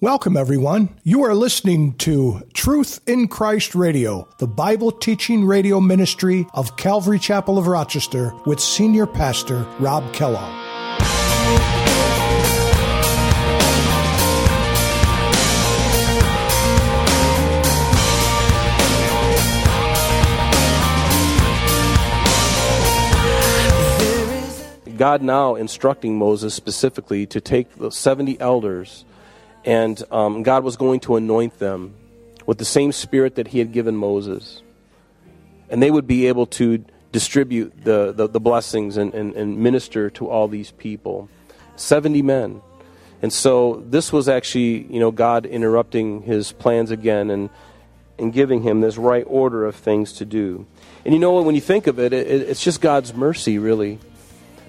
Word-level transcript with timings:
Welcome, 0.00 0.36
everyone. 0.36 0.90
You 1.02 1.24
are 1.24 1.34
listening 1.34 1.94
to 1.94 2.42
Truth 2.54 3.00
in 3.08 3.26
Christ 3.26 3.74
Radio, 3.74 4.28
the 4.38 4.46
Bible 4.46 4.92
teaching 4.92 5.44
radio 5.44 5.80
ministry 5.80 6.46
of 6.54 6.76
Calvary 6.76 7.18
Chapel 7.18 7.58
of 7.58 7.66
Rochester 7.66 8.32
with 8.46 8.60
Senior 8.60 9.08
Pastor 9.08 9.66
Rob 9.80 10.12
Kellogg. 10.12 10.54
God 24.96 25.22
now 25.22 25.56
instructing 25.56 26.18
Moses 26.18 26.54
specifically 26.54 27.26
to 27.26 27.40
take 27.40 27.76
the 27.76 27.90
70 27.90 28.38
elders, 28.40 29.04
and 29.68 30.02
um, 30.10 30.42
God 30.42 30.64
was 30.64 30.78
going 30.78 31.00
to 31.00 31.16
anoint 31.16 31.58
them 31.58 31.94
with 32.46 32.56
the 32.56 32.64
same 32.64 32.90
spirit 32.90 33.34
that 33.34 33.48
he 33.48 33.58
had 33.58 33.70
given 33.70 33.94
Moses. 33.94 34.62
And 35.68 35.82
they 35.82 35.90
would 35.90 36.06
be 36.06 36.26
able 36.26 36.46
to 36.46 36.82
distribute 37.12 37.84
the, 37.84 38.12
the, 38.12 38.28
the 38.28 38.40
blessings 38.40 38.96
and, 38.96 39.12
and, 39.12 39.34
and 39.34 39.58
minister 39.58 40.08
to 40.08 40.30
all 40.30 40.48
these 40.48 40.70
people. 40.70 41.28
70 41.76 42.22
men. 42.22 42.62
And 43.20 43.30
so 43.30 43.84
this 43.86 44.10
was 44.10 44.26
actually, 44.26 44.86
you 44.90 45.00
know, 45.00 45.10
God 45.10 45.44
interrupting 45.44 46.22
his 46.22 46.50
plans 46.52 46.90
again 46.90 47.28
and, 47.28 47.50
and 48.18 48.32
giving 48.32 48.62
him 48.62 48.80
this 48.80 48.96
right 48.96 49.24
order 49.26 49.66
of 49.66 49.76
things 49.76 50.14
to 50.14 50.24
do. 50.24 50.66
And 51.04 51.12
you 51.12 51.20
know, 51.20 51.32
what, 51.32 51.44
when 51.44 51.54
you 51.54 51.60
think 51.60 51.86
of 51.88 51.98
it, 51.98 52.14
it 52.14 52.26
it's 52.26 52.64
just 52.64 52.80
God's 52.80 53.12
mercy, 53.12 53.58
really. 53.58 53.98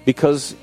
Because 0.04 0.54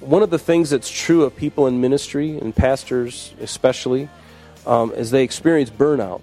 one 0.00 0.22
of 0.22 0.30
the 0.30 0.38
things 0.38 0.70
that's 0.70 0.90
true 0.90 1.24
of 1.24 1.36
people 1.36 1.66
in 1.66 1.80
ministry, 1.80 2.38
and 2.38 2.54
pastors 2.54 3.34
especially, 3.40 4.08
um, 4.66 4.92
is 4.92 5.10
they 5.10 5.22
experience 5.22 5.70
burnout. 5.70 6.22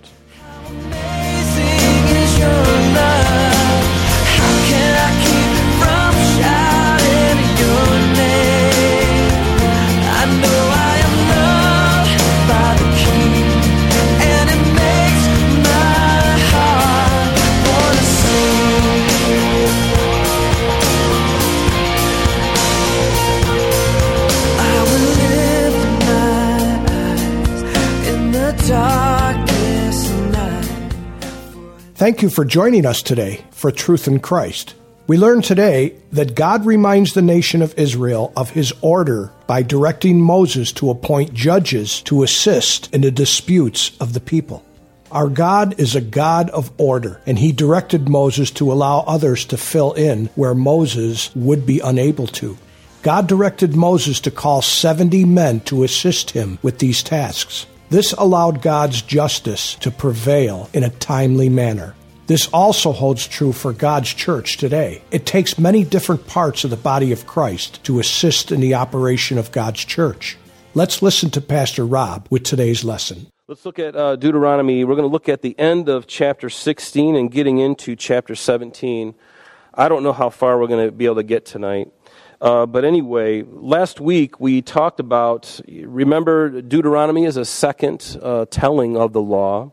Thank 31.97 32.21
you 32.21 32.29
for 32.29 32.45
joining 32.45 32.85
us 32.85 33.01
today 33.01 33.43
for 33.49 33.71
Truth 33.71 34.07
in 34.07 34.19
Christ. 34.19 34.75
We 35.07 35.17
learn 35.17 35.41
today 35.41 35.95
that 36.11 36.35
God 36.35 36.63
reminds 36.63 37.13
the 37.13 37.23
nation 37.23 37.63
of 37.63 37.73
Israel 37.75 38.31
of 38.37 38.51
his 38.51 38.71
order 38.81 39.31
by 39.47 39.63
directing 39.63 40.21
Moses 40.21 40.71
to 40.73 40.91
appoint 40.91 41.33
judges 41.33 42.03
to 42.03 42.21
assist 42.21 42.93
in 42.93 43.01
the 43.01 43.09
disputes 43.09 43.97
of 43.99 44.13
the 44.13 44.19
people. 44.19 44.63
Our 45.11 45.27
God 45.27 45.79
is 45.79 45.95
a 45.95 46.01
God 46.01 46.51
of 46.51 46.69
order, 46.77 47.19
and 47.25 47.39
he 47.39 47.51
directed 47.51 48.07
Moses 48.07 48.51
to 48.51 48.71
allow 48.71 48.99
others 48.99 49.43
to 49.45 49.57
fill 49.57 49.93
in 49.93 50.27
where 50.35 50.53
Moses 50.53 51.35
would 51.35 51.65
be 51.65 51.79
unable 51.79 52.27
to. 52.27 52.59
God 53.01 53.25
directed 53.25 53.75
Moses 53.75 54.19
to 54.19 54.29
call 54.29 54.61
70 54.61 55.25
men 55.25 55.61
to 55.61 55.83
assist 55.83 56.29
him 56.29 56.59
with 56.61 56.77
these 56.77 57.01
tasks. 57.01 57.65
This 57.89 58.11
allowed 58.11 58.61
God's 58.61 59.01
justice 59.01 59.75
to 59.75 59.91
prevail 59.91 60.69
in 60.73 60.83
a 60.83 60.89
timely 60.89 61.47
manner. 61.47 61.95
This 62.25 62.47
also 62.49 62.91
holds 62.91 63.25
true 63.25 63.53
for 63.53 63.71
God's 63.71 64.13
church 64.13 64.57
today. 64.57 65.01
It 65.11 65.25
takes 65.25 65.57
many 65.57 65.85
different 65.85 66.27
parts 66.27 66.65
of 66.65 66.69
the 66.69 66.75
body 66.75 67.13
of 67.13 67.25
Christ 67.25 67.81
to 67.85 67.99
assist 67.99 68.51
in 68.51 68.59
the 68.59 68.73
operation 68.73 69.37
of 69.37 69.53
God's 69.53 69.85
church. 69.85 70.37
Let's 70.73 71.01
listen 71.01 71.29
to 71.29 71.41
Pastor 71.41 71.85
Rob 71.85 72.27
with 72.29 72.43
today's 72.43 72.83
lesson. 72.83 73.27
Let's 73.47 73.65
look 73.65 73.79
at 73.79 73.95
uh, 73.95 74.17
Deuteronomy. 74.17 74.83
We're 74.83 74.95
going 74.95 75.07
to 75.07 75.11
look 75.11 75.29
at 75.29 75.41
the 75.41 75.57
end 75.57 75.87
of 75.87 76.07
chapter 76.07 76.49
16 76.49 77.15
and 77.15 77.31
getting 77.31 77.59
into 77.59 77.95
chapter 77.95 78.35
17. 78.35 79.15
I 79.73 79.87
don't 79.87 80.03
know 80.03 80.11
how 80.11 80.29
far 80.29 80.59
we're 80.59 80.67
going 80.67 80.85
to 80.85 80.91
be 80.91 81.05
able 81.05 81.15
to 81.15 81.23
get 81.23 81.45
tonight. 81.45 81.93
Uh, 82.39 82.67
but 82.67 82.85
anyway, 82.85 83.43
last 83.43 83.99
week 83.99 84.39
we 84.39 84.61
talked 84.61 84.99
about, 84.99 85.59
remember, 85.67 86.61
Deuteronomy 86.61 87.25
is 87.25 87.35
a 87.35 87.45
second 87.45 88.17
uh, 88.21 88.45
telling 88.49 88.95
of 88.95 89.13
the 89.13 89.21
law. 89.21 89.71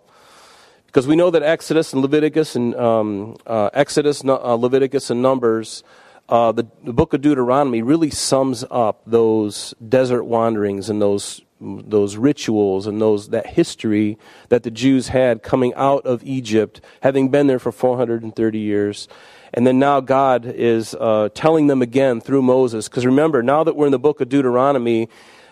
Because 0.87 1.07
we 1.07 1.17
know 1.17 1.31
that 1.31 1.43
Exodus 1.43 1.93
and 1.93 2.01
Leviticus 2.01 2.55
and 2.55 2.75
um, 2.77 3.37
uh, 3.47 3.69
Exodus, 3.75 4.25
uh, 4.25 4.55
Leviticus, 4.55 5.11
and 5.11 5.21
Numbers, 5.21 5.83
uh, 6.29 6.53
the, 6.53 6.67
the 6.85 6.93
book 6.93 7.13
of 7.13 7.21
Deuteronomy 7.21 7.83
really 7.83 8.11
sums 8.11 8.65
up 8.71 9.03
those 9.05 9.75
desert 9.87 10.25
wanderings 10.25 10.89
and 10.89 11.03
those 11.03 11.43
those 11.61 12.17
rituals 12.17 12.87
and 12.87 13.01
those 13.01 13.31
that 13.31 13.47
history 13.47 14.19
that 14.51 14.65
the 14.65 14.71
Jews 14.71 15.09
had 15.09 15.43
coming 15.43 15.73
out 15.75 16.05
of 16.05 16.23
Egypt, 16.25 16.81
having 17.01 17.31
been 17.31 17.47
there 17.47 17.59
for 17.59 17.73
430 17.73 18.59
years. 18.59 19.09
And 19.57 19.65
then 19.65 19.79
now 19.79 20.01
God 20.01 20.45
is 20.47 20.97
uh, 20.99 21.29
telling 21.33 21.69
them 21.69 21.81
again 21.81 22.21
through 22.21 22.43
Moses. 22.43 22.89
Because 22.89 23.07
remember, 23.07 23.41
now 23.41 23.63
that 23.63 23.77
we're 23.77 23.87
in 23.87 23.93
the 23.93 24.01
book 24.01 24.21
of 24.21 24.29
Deuteronomy, 24.29 25.09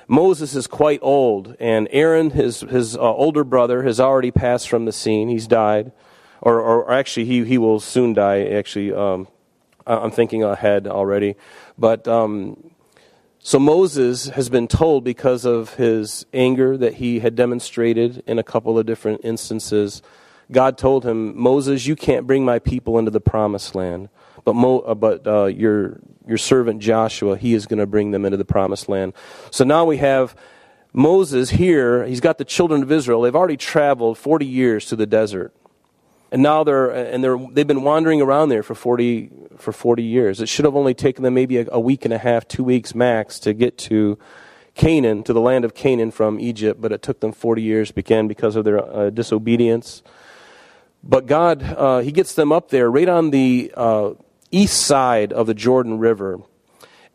Moses 0.08 0.56
is 0.56 0.66
quite 0.66 0.98
old, 1.02 1.56
and 1.60 1.88
Aaron, 1.92 2.30
his, 2.30 2.60
his 2.62 2.96
uh, 2.96 3.00
older 3.00 3.44
brother, 3.44 3.84
has 3.84 4.00
already 4.00 4.32
passed 4.32 4.68
from 4.68 4.86
the 4.86 4.92
scene. 4.92 5.28
He's 5.28 5.46
died. 5.46 5.92
Or, 6.40 6.60
or 6.60 6.92
actually, 6.92 7.26
he, 7.26 7.44
he 7.44 7.56
will 7.56 7.78
soon 7.78 8.12
die. 8.12 8.42
Actually, 8.42 8.92
um, 8.92 9.28
I'm 9.86 10.10
thinking 10.10 10.42
ahead 10.42 10.88
already. 10.88 11.36
But 11.78 12.08
um, 12.08 12.72
so 13.38 13.60
Moses 13.60 14.30
has 14.30 14.48
been 14.48 14.66
told 14.66 15.04
because 15.04 15.44
of 15.44 15.74
his 15.74 16.26
anger 16.34 16.76
that 16.76 16.94
he 16.94 17.20
had 17.20 17.36
demonstrated 17.36 18.24
in 18.26 18.40
a 18.40 18.42
couple 18.42 18.76
of 18.76 18.84
different 18.84 19.20
instances 19.22 20.02
God 20.52 20.78
told 20.78 21.04
him, 21.04 21.36
Moses, 21.38 21.86
you 21.86 21.96
can't 21.96 22.26
bring 22.26 22.44
my 22.44 22.58
people 22.58 22.98
into 22.98 23.10
the 23.10 23.20
promised 23.20 23.74
land, 23.74 24.08
but, 24.44 24.54
Mo, 24.54 24.80
uh, 24.80 24.94
but 24.94 25.26
uh, 25.26 25.46
your, 25.46 26.00
your 26.26 26.38
servant 26.38 26.80
Joshua, 26.80 27.36
he 27.36 27.54
is 27.54 27.66
going 27.66 27.78
to 27.78 27.86
bring 27.86 28.10
them 28.10 28.24
into 28.24 28.36
the 28.36 28.44
promised 28.44 28.88
land. 28.88 29.14
So 29.50 29.64
now 29.64 29.84
we 29.84 29.96
have 29.98 30.36
Moses 30.92 31.50
here. 31.50 32.04
He's 32.04 32.20
got 32.20 32.38
the 32.38 32.44
children 32.44 32.82
of 32.82 32.92
Israel. 32.92 33.22
They've 33.22 33.34
already 33.34 33.56
traveled 33.56 34.18
40 34.18 34.46
years 34.46 34.86
to 34.86 34.96
the 34.96 35.06
desert. 35.06 35.54
And 36.30 36.42
now 36.42 36.64
they're, 36.64 36.88
and 36.88 37.22
they're, 37.22 37.38
they've 37.52 37.66
been 37.66 37.82
wandering 37.82 38.22
around 38.22 38.48
there 38.48 38.62
for 38.62 38.74
40, 38.74 39.30
for 39.58 39.72
40 39.72 40.02
years. 40.02 40.40
It 40.40 40.48
should 40.48 40.64
have 40.64 40.74
only 40.74 40.94
taken 40.94 41.24
them 41.24 41.34
maybe 41.34 41.58
a, 41.58 41.66
a 41.70 41.80
week 41.80 42.04
and 42.04 42.14
a 42.14 42.18
half, 42.18 42.48
two 42.48 42.64
weeks 42.64 42.94
max 42.94 43.38
to 43.40 43.52
get 43.52 43.76
to 43.78 44.18
Canaan, 44.74 45.22
to 45.24 45.32
the 45.34 45.40
land 45.40 45.64
of 45.66 45.74
Canaan 45.74 46.10
from 46.10 46.40
Egypt, 46.40 46.80
but 46.80 46.92
it 46.92 47.02
took 47.02 47.20
them 47.20 47.32
40 47.32 47.60
years, 47.60 47.92
began 47.92 48.28
because 48.28 48.56
of 48.56 48.64
their 48.64 48.82
uh, 48.82 49.10
disobedience. 49.10 50.02
But 51.02 51.26
God, 51.26 51.62
uh, 51.62 51.98
He 51.98 52.12
gets 52.12 52.34
them 52.34 52.52
up 52.52 52.70
there 52.70 52.90
right 52.90 53.08
on 53.08 53.30
the 53.30 53.72
uh, 53.76 54.10
east 54.50 54.86
side 54.86 55.32
of 55.32 55.46
the 55.46 55.54
Jordan 55.54 55.98
River. 55.98 56.40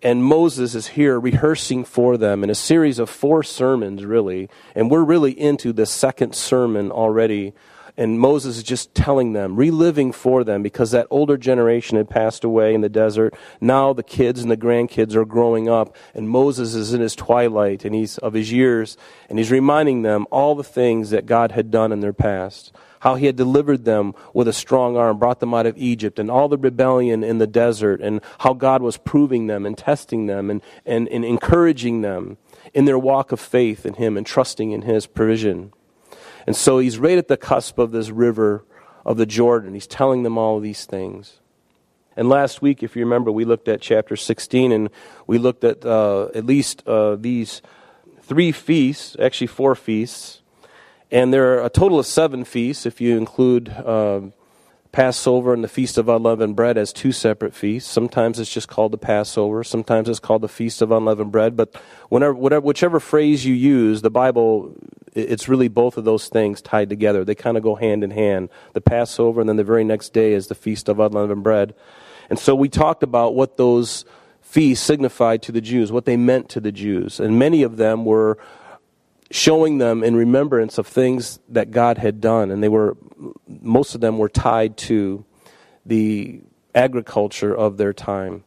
And 0.03 0.23
Moses 0.23 0.75
is 0.75 0.87
here 0.87 1.19
rehearsing 1.19 1.83
for 1.83 2.17
them 2.17 2.43
in 2.43 2.49
a 2.49 2.55
series 2.55 2.99
of 2.99 3.09
four 3.09 3.41
sermons, 3.41 4.05
really. 4.05 4.47
And 4.75 4.91
we're 4.91 5.03
really 5.03 5.31
into 5.31 5.73
the 5.73 5.87
second 5.87 6.35
sermon 6.35 6.91
already. 6.91 7.53
And 7.99 8.19
Moses 8.19 8.57
is 8.57 8.63
just 8.63 8.93
telling 8.93 9.33
them, 9.33 9.55
reliving 9.55 10.11
for 10.11 10.43
them, 10.43 10.61
because 10.61 10.91
that 10.91 11.07
older 11.09 11.35
generation 11.35 11.97
had 11.97 12.11
passed 12.11 12.43
away 12.43 12.75
in 12.75 12.81
the 12.81 12.89
desert. 12.89 13.33
Now 13.59 13.91
the 13.91 14.03
kids 14.03 14.39
and 14.39 14.51
the 14.51 14.57
grandkids 14.57 15.15
are 15.15 15.25
growing 15.25 15.67
up, 15.67 15.95
and 16.13 16.29
Moses 16.29 16.75
is 16.75 16.93
in 16.93 17.01
his 17.01 17.15
twilight 17.15 17.83
and 17.83 17.95
he's 17.95 18.19
of 18.19 18.33
his 18.33 18.51
years, 18.51 18.97
and 19.29 19.39
he's 19.39 19.49
reminding 19.49 20.03
them 20.03 20.27
all 20.29 20.53
the 20.53 20.63
things 20.63 21.09
that 21.09 21.25
God 21.25 21.53
had 21.53 21.71
done 21.71 21.91
in 21.91 22.01
their 22.01 22.13
past 22.13 22.71
how 23.01 23.15
he 23.15 23.25
had 23.25 23.35
delivered 23.35 23.85
them 23.85 24.13
with 24.33 24.47
a 24.47 24.53
strong 24.53 24.97
arm, 24.97 25.17
brought 25.17 25.39
them 25.39 25.53
out 25.53 25.65
of 25.65 25.77
Egypt, 25.77 26.19
and 26.19 26.31
all 26.31 26.47
the 26.47 26.57
rebellion 26.57 27.23
in 27.23 27.37
the 27.37 27.47
desert, 27.47 28.01
and 28.01 28.21
how 28.39 28.53
God 28.53 28.81
was 28.81 28.97
proving 28.97 29.47
them 29.47 29.65
and 29.65 29.77
testing 29.77 30.25
them 30.25 30.49
and, 30.49 30.61
and, 30.85 31.07
and 31.09 31.23
encouraging 31.23 32.01
them 32.01 32.37
in 32.73 32.85
their 32.85 32.99
walk 32.99 33.31
of 33.31 33.39
faith 33.39 33.85
in 33.85 33.95
him 33.95 34.17
and 34.17 34.25
trusting 34.25 34.71
in 34.71 34.83
his 34.83 35.05
provision. 35.05 35.71
And 36.45 36.55
so 36.55 36.79
he's 36.79 36.97
right 36.97 37.17
at 37.17 37.27
the 37.27 37.37
cusp 37.37 37.77
of 37.77 37.91
this 37.91 38.09
river 38.09 38.63
of 39.05 39.17
the 39.17 39.25
Jordan. 39.25 39.73
He's 39.73 39.87
telling 39.87 40.23
them 40.23 40.37
all 40.37 40.57
of 40.57 40.63
these 40.63 40.85
things. 40.85 41.39
And 42.15 42.29
last 42.29 42.61
week, 42.61 42.81
if 42.81 42.95
you 42.95 43.03
remember, 43.03 43.31
we 43.31 43.45
looked 43.45 43.67
at 43.67 43.79
chapter 43.79 44.15
16 44.15 44.71
and 44.71 44.89
we 45.27 45.37
looked 45.37 45.63
at 45.63 45.85
uh, 45.85 46.29
at 46.33 46.45
least 46.45 46.85
uh, 46.87 47.15
these 47.15 47.61
three 48.21 48.51
feasts, 48.51 49.15
actually 49.19 49.47
four 49.47 49.75
feasts, 49.75 50.41
and 51.11 51.33
there 51.33 51.57
are 51.57 51.65
a 51.65 51.69
total 51.69 51.99
of 51.99 52.05
seven 52.05 52.43
feasts 52.43 52.85
if 52.85 52.99
you 52.99 53.17
include 53.17 53.69
um, 53.69 54.33
Passover 54.91 55.53
and 55.53 55.63
the 55.63 55.67
Feast 55.67 55.97
of 55.97 56.09
Unleavened 56.09 56.55
Bread 56.55 56.77
as 56.77 56.91
two 56.91 57.11
separate 57.11 57.53
feasts. 57.53 57.89
Sometimes 57.89 58.39
it's 58.39 58.51
just 58.51 58.67
called 58.67 58.91
the 58.91 58.97
Passover. 58.97 59.63
Sometimes 59.63 60.09
it's 60.09 60.19
called 60.19 60.41
the 60.41 60.47
Feast 60.47 60.81
of 60.81 60.91
Unleavened 60.91 61.31
Bread. 61.31 61.55
But 61.55 61.75
whenever, 62.09 62.33
whatever, 62.33 62.65
whichever 62.65 62.99
phrase 62.99 63.45
you 63.45 63.53
use, 63.53 64.01
the 64.01 64.09
Bible 64.09 64.75
it's 65.17 65.47
really 65.47 65.67
both 65.67 65.97
of 65.97 66.05
those 66.05 66.27
things 66.27 66.61
tied 66.61 66.89
together. 66.89 67.25
They 67.25 67.35
kind 67.35 67.57
of 67.57 67.63
go 67.63 67.75
hand 67.75 68.03
in 68.03 68.11
hand. 68.11 68.49
The 68.73 68.81
Passover, 68.81 69.41
and 69.41 69.49
then 69.49 69.55
the 69.55 69.63
very 69.63 69.83
next 69.83 70.13
day 70.13 70.33
is 70.33 70.47
the 70.47 70.55
Feast 70.55 70.89
of 70.89 70.99
Unleavened 70.99 71.43
Bread. 71.43 71.73
And 72.29 72.37
so 72.37 72.55
we 72.55 72.69
talked 72.69 73.01
about 73.01 73.33
what 73.33 73.57
those 73.57 74.05
feasts 74.41 74.85
signified 74.85 75.41
to 75.43 75.51
the 75.51 75.61
Jews, 75.61 75.91
what 75.91 76.05
they 76.05 76.17
meant 76.17 76.49
to 76.49 76.59
the 76.59 76.71
Jews. 76.71 77.19
And 77.19 77.39
many 77.39 77.63
of 77.63 77.77
them 77.77 78.05
were 78.05 78.37
showing 79.31 79.77
them 79.77 80.03
in 80.03 80.15
remembrance 80.15 80.77
of 80.77 80.87
things 80.87 81.39
that 81.49 81.71
God 81.71 81.97
had 81.97 82.21
done. 82.21 82.51
And 82.51 82.63
they 82.63 82.69
were, 82.69 82.97
most 83.47 83.95
of 83.95 84.01
them 84.01 84.17
were 84.17 84.29
tied 84.29 84.77
to 84.77 85.25
the 85.85 86.41
agriculture 86.73 87.55
of 87.55 87.77
their 87.77 87.93
time, 87.93 88.43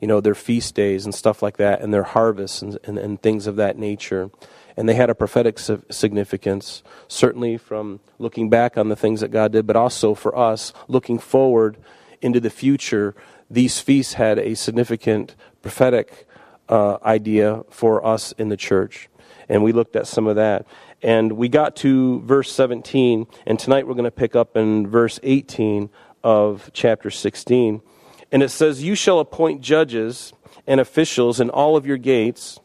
you 0.00 0.08
know, 0.08 0.20
their 0.20 0.34
feast 0.34 0.74
days 0.74 1.04
and 1.04 1.14
stuff 1.14 1.42
like 1.42 1.56
that, 1.56 1.80
and 1.80 1.92
their 1.92 2.02
harvests 2.02 2.62
and, 2.62 2.78
and, 2.84 2.98
and 2.98 3.20
things 3.20 3.46
of 3.46 3.56
that 3.56 3.76
nature. 3.76 4.30
And 4.76 4.88
they 4.88 4.94
had 4.94 5.10
a 5.10 5.14
prophetic 5.14 5.58
significance, 5.58 6.82
certainly 7.08 7.58
from 7.58 8.00
looking 8.18 8.48
back 8.48 8.78
on 8.78 8.88
the 8.88 8.96
things 8.96 9.20
that 9.20 9.30
God 9.30 9.52
did, 9.52 9.66
but 9.66 9.76
also 9.76 10.14
for 10.14 10.36
us 10.36 10.72
looking 10.88 11.18
forward 11.18 11.76
into 12.22 12.40
the 12.40 12.50
future. 12.50 13.14
These 13.50 13.80
feasts 13.80 14.14
had 14.14 14.38
a 14.38 14.54
significant 14.54 15.34
prophetic 15.60 16.26
uh, 16.72 16.96
idea 17.04 17.62
for 17.68 18.04
us 18.04 18.32
in 18.32 18.48
the 18.48 18.56
church. 18.56 19.10
And 19.46 19.62
we 19.62 19.72
looked 19.72 19.94
at 19.94 20.06
some 20.06 20.26
of 20.26 20.36
that. 20.36 20.66
And 21.02 21.32
we 21.32 21.50
got 21.50 21.76
to 21.76 22.20
verse 22.22 22.50
17, 22.50 23.26
and 23.46 23.58
tonight 23.58 23.86
we're 23.86 23.94
going 23.94 24.04
to 24.04 24.10
pick 24.10 24.34
up 24.34 24.56
in 24.56 24.86
verse 24.86 25.20
18 25.22 25.90
of 26.24 26.70
chapter 26.72 27.10
16. 27.10 27.82
And 28.30 28.42
it 28.42 28.48
says, 28.48 28.82
You 28.82 28.94
shall 28.94 29.18
appoint 29.18 29.60
judges 29.60 30.32
and 30.66 30.80
officials 30.80 31.40
in 31.40 31.50
all 31.50 31.76
of 31.76 31.84
your 31.86 31.98
gates, 31.98 32.58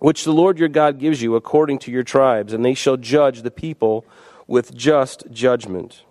which 0.00 0.24
the 0.24 0.32
Lord 0.32 0.58
your 0.58 0.68
God 0.68 0.98
gives 0.98 1.22
you 1.22 1.36
according 1.36 1.78
to 1.80 1.92
your 1.92 2.02
tribes, 2.02 2.52
and 2.52 2.64
they 2.64 2.74
shall 2.74 2.96
judge 2.96 3.42
the 3.42 3.50
people 3.52 4.04
with 4.48 4.74
just 4.74 5.30
judgment. 5.30 6.02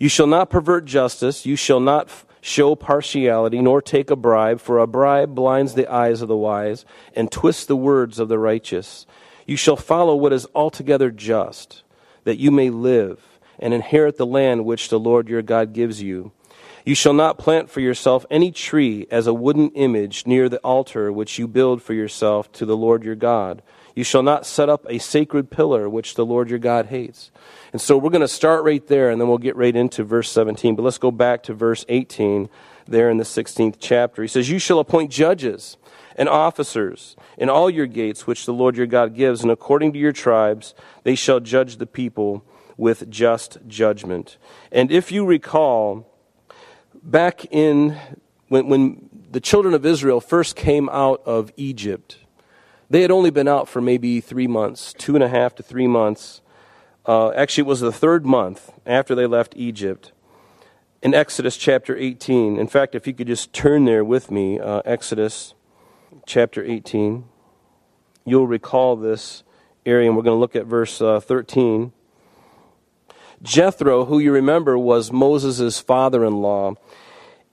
You 0.00 0.08
shall 0.08 0.26
not 0.26 0.50
pervert 0.50 0.84
justice, 0.84 1.46
you 1.46 1.54
shall 1.54 1.80
not 1.80 2.10
show 2.40 2.74
partiality, 2.74 3.60
nor 3.60 3.82
take 3.82 4.10
a 4.10 4.16
bribe, 4.16 4.60
for 4.60 4.78
a 4.78 4.86
bribe 4.86 5.34
blinds 5.34 5.74
the 5.74 5.90
eyes 5.92 6.22
of 6.22 6.28
the 6.28 6.36
wise 6.36 6.84
and 7.14 7.30
twists 7.30 7.64
the 7.64 7.76
words 7.76 8.18
of 8.18 8.28
the 8.28 8.38
righteous. 8.38 9.06
You 9.46 9.56
shall 9.56 9.76
follow 9.76 10.14
what 10.14 10.32
is 10.32 10.46
altogether 10.54 11.10
just, 11.10 11.82
that 12.24 12.38
you 12.38 12.50
may 12.50 12.70
live 12.70 13.20
and 13.58 13.74
inherit 13.74 14.16
the 14.16 14.26
land 14.26 14.64
which 14.64 14.88
the 14.88 15.00
Lord 15.00 15.28
your 15.28 15.42
God 15.42 15.72
gives 15.72 16.02
you. 16.02 16.32
You 16.84 16.94
shall 16.94 17.12
not 17.12 17.38
plant 17.38 17.68
for 17.68 17.80
yourself 17.80 18.24
any 18.30 18.50
tree 18.50 19.06
as 19.10 19.26
a 19.26 19.34
wooden 19.34 19.70
image 19.70 20.26
near 20.26 20.48
the 20.48 20.58
altar 20.58 21.12
which 21.12 21.38
you 21.38 21.46
build 21.46 21.82
for 21.82 21.92
yourself 21.92 22.50
to 22.52 22.64
the 22.64 22.76
Lord 22.76 23.04
your 23.04 23.14
God. 23.14 23.62
You 23.98 24.04
shall 24.04 24.22
not 24.22 24.46
set 24.46 24.68
up 24.68 24.86
a 24.88 25.00
sacred 25.00 25.50
pillar 25.50 25.88
which 25.88 26.14
the 26.14 26.24
Lord 26.24 26.50
your 26.50 26.60
God 26.60 26.86
hates. 26.86 27.32
And 27.72 27.82
so 27.82 27.98
we're 27.98 28.10
going 28.10 28.20
to 28.20 28.28
start 28.28 28.62
right 28.62 28.86
there 28.86 29.10
and 29.10 29.20
then 29.20 29.26
we'll 29.26 29.38
get 29.38 29.56
right 29.56 29.74
into 29.74 30.04
verse 30.04 30.30
17. 30.30 30.76
But 30.76 30.84
let's 30.84 30.98
go 30.98 31.10
back 31.10 31.42
to 31.42 31.52
verse 31.52 31.84
18 31.88 32.48
there 32.86 33.10
in 33.10 33.16
the 33.16 33.24
16th 33.24 33.74
chapter. 33.80 34.22
He 34.22 34.28
says, 34.28 34.48
You 34.48 34.60
shall 34.60 34.78
appoint 34.78 35.10
judges 35.10 35.78
and 36.14 36.28
officers 36.28 37.16
in 37.36 37.48
all 37.48 37.68
your 37.68 37.88
gates 37.88 38.24
which 38.24 38.46
the 38.46 38.52
Lord 38.52 38.76
your 38.76 38.86
God 38.86 39.16
gives, 39.16 39.42
and 39.42 39.50
according 39.50 39.92
to 39.94 39.98
your 39.98 40.12
tribes 40.12 40.76
they 41.02 41.16
shall 41.16 41.40
judge 41.40 41.78
the 41.78 41.86
people 41.86 42.44
with 42.76 43.10
just 43.10 43.58
judgment. 43.66 44.38
And 44.70 44.92
if 44.92 45.10
you 45.10 45.26
recall, 45.26 46.06
back 47.02 47.46
in 47.46 47.98
when, 48.46 48.68
when 48.68 49.08
the 49.28 49.40
children 49.40 49.74
of 49.74 49.84
Israel 49.84 50.20
first 50.20 50.54
came 50.54 50.88
out 50.88 51.20
of 51.26 51.50
Egypt, 51.56 52.18
they 52.90 53.02
had 53.02 53.10
only 53.10 53.30
been 53.30 53.48
out 53.48 53.68
for 53.68 53.80
maybe 53.80 54.20
three 54.20 54.46
months, 54.46 54.94
two 54.94 55.14
and 55.14 55.22
a 55.22 55.28
half 55.28 55.54
to 55.56 55.62
three 55.62 55.86
months. 55.86 56.40
Uh, 57.04 57.30
actually, 57.30 57.62
it 57.62 57.66
was 57.66 57.80
the 57.80 57.92
third 57.92 58.24
month 58.24 58.72
after 58.86 59.14
they 59.14 59.26
left 59.26 59.54
Egypt. 59.56 60.12
In 61.00 61.14
Exodus 61.14 61.56
chapter 61.56 61.96
18. 61.96 62.58
In 62.58 62.66
fact, 62.66 62.94
if 62.94 63.06
you 63.06 63.14
could 63.14 63.28
just 63.28 63.52
turn 63.52 63.84
there 63.84 64.04
with 64.04 64.30
me, 64.30 64.58
uh, 64.58 64.82
Exodus 64.84 65.54
chapter 66.26 66.64
18, 66.64 67.24
you'll 68.24 68.48
recall 68.48 68.96
this 68.96 69.44
area, 69.86 70.08
and 70.08 70.16
we're 70.16 70.24
going 70.24 70.34
to 70.34 70.40
look 70.40 70.56
at 70.56 70.66
verse 70.66 71.00
uh, 71.00 71.20
13. 71.20 71.92
Jethro, 73.42 74.06
who 74.06 74.18
you 74.18 74.32
remember 74.32 74.76
was 74.76 75.12
Moses' 75.12 75.78
father 75.78 76.24
in 76.24 76.42
law, 76.42 76.74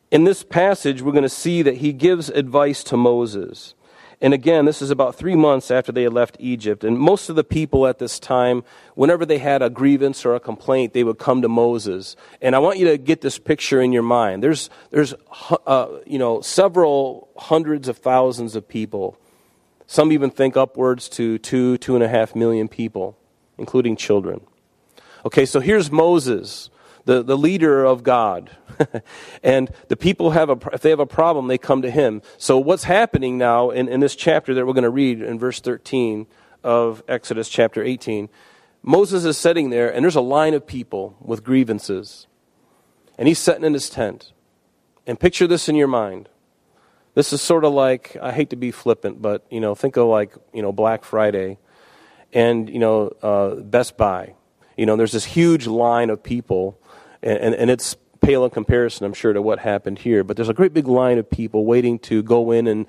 in 0.10 0.24
this 0.24 0.44
passage, 0.44 1.02
we're 1.02 1.12
going 1.12 1.24
to 1.24 1.30
see 1.30 1.62
that 1.62 1.78
he 1.78 1.94
gives 1.94 2.30
advice 2.30 2.84
to 2.86 2.98
Moses. 2.98 3.75
And 4.22 4.34
again, 4.34 4.66
this 4.66 4.82
is 4.82 4.92
about 4.92 5.16
three 5.16 5.36
months 5.36 5.70
after 5.70 5.92
they 5.92 6.04
had 6.04 6.14
left 6.14 6.38
Egypt. 6.40 6.84
And 6.84 6.98
most 6.98 7.30
of 7.30 7.36
the 7.36 7.44
people 7.44 7.86
at 7.86 8.00
this 8.00 8.20
time, 8.20 8.64
whenever 8.96 9.26
they 9.26 9.38
had 9.38 9.62
a 9.62 9.70
grievance 9.70 10.26
or 10.26 10.36
a 10.36 10.40
complaint, 10.40 10.94
they 10.94 11.04
would 11.04 11.20
come 11.20 11.42
to 11.42 11.50
Moses. 11.50 12.16
And 12.42 12.56
I 12.56 12.60
want 12.60 12.80
you 12.80 12.86
to 12.88 12.98
get 12.98 13.22
this 13.22 13.38
picture 13.38 13.82
in 13.82 13.92
your 13.92 14.04
mind. 14.04 14.42
There's, 14.42 14.70
there's 14.90 15.14
uh, 15.68 15.88
you 16.06 16.18
know, 16.18 16.42
several 16.42 17.30
hundreds 17.38 17.88
of 17.88 17.98
thousands 17.98 18.56
of 18.56 18.68
people. 18.68 19.18
Some 19.88 20.12
even 20.12 20.30
think 20.32 20.58
upwards 20.58 21.10
to 21.10 21.38
two, 21.38 21.78
two 21.78 21.96
and 21.96 22.04
a 22.04 22.08
half 22.08 22.36
million 22.36 22.68
people, 22.68 23.18
including 23.58 23.96
children. 23.96 24.42
Okay, 25.26 25.46
so 25.46 25.60
here's 25.60 25.92
Moses, 25.92 26.70
the, 27.06 27.24
the 27.24 27.38
leader 27.38 27.86
of 27.86 28.04
God. 28.04 28.52
and 29.44 29.72
the 29.88 29.96
people 29.96 30.32
have 30.32 30.50
a, 30.50 30.58
if 30.74 30.82
they 30.82 30.90
have 30.90 31.00
a 31.00 31.06
problem, 31.06 31.48
they 31.48 31.58
come 31.58 31.82
to 31.84 31.90
him. 31.90 32.22
So 32.38 32.58
what's 32.58 32.84
happening 32.84 33.38
now 33.38 33.70
in, 33.70 33.88
in 33.88 34.00
this 34.00 34.16
chapter 34.16 34.54
that 34.54 34.66
we're 34.66 34.74
going 34.74 34.84
to 34.84 34.90
read 34.90 35.22
in 35.22 35.40
verse 35.40 35.62
13 35.62 36.28
of 36.64 37.04
Exodus 37.08 37.48
chapter 37.48 37.84
18, 37.84 38.28
Moses 38.82 39.24
is 39.24 39.38
sitting 39.38 39.70
there 39.70 39.92
and 39.92 40.04
there's 40.04 40.16
a 40.16 40.22
line 40.22 40.54
of 40.54 40.68
people 40.68 41.16
with 41.22 41.44
grievances. 41.44 42.28
And 43.18 43.28
he's 43.28 43.40
sitting 43.40 43.64
in 43.64 43.74
his 43.74 43.90
tent. 43.90 44.34
And 45.08 45.20
picture 45.20 45.48
this 45.48 45.70
in 45.70 45.76
your 45.76 45.88
mind. 45.88 46.30
This 47.14 47.32
is 47.32 47.40
sort 47.40 47.64
of 47.64 47.72
like, 47.72 48.18
I 48.22 48.32
hate 48.32 48.50
to 48.50 48.56
be 48.56 48.72
flippant, 48.72 49.22
but, 49.22 49.46
you 49.50 49.62
know, 49.62 49.74
think 49.74 49.96
of 49.96 50.08
like, 50.08 50.34
you 50.52 50.62
know, 50.62 50.74
Black 50.74 51.06
Friday 51.06 51.60
and, 52.34 52.70
you 52.70 52.80
know, 52.80 53.16
uh, 53.22 53.56
Best 53.56 53.96
Buy 53.96 54.34
you 54.78 54.86
know, 54.86 54.96
there's 54.96 55.12
this 55.12 55.26
huge 55.26 55.68
line 55.68 56.10
of 56.10 56.22
people, 56.22 56.78
and, 57.26 57.38
and, 57.40 57.56
and 57.56 57.70
it's 57.70 57.96
pale 58.22 58.46
in 58.46 58.52
comparison, 58.52 59.06
I'm 59.06 59.14
sure, 59.14 59.34
to 59.34 59.42
what 59.42 59.60
happened 59.60 60.00
here. 60.00 60.24
But 60.24 60.38
there's 60.38 60.50
a 60.50 60.54
great 60.54 60.74
big 60.74 60.88
line 60.88 61.18
of 61.18 61.30
people 61.30 61.66
waiting 61.66 62.00
to 62.00 62.24
go 62.24 62.52
in 62.52 62.68
and 62.68 62.86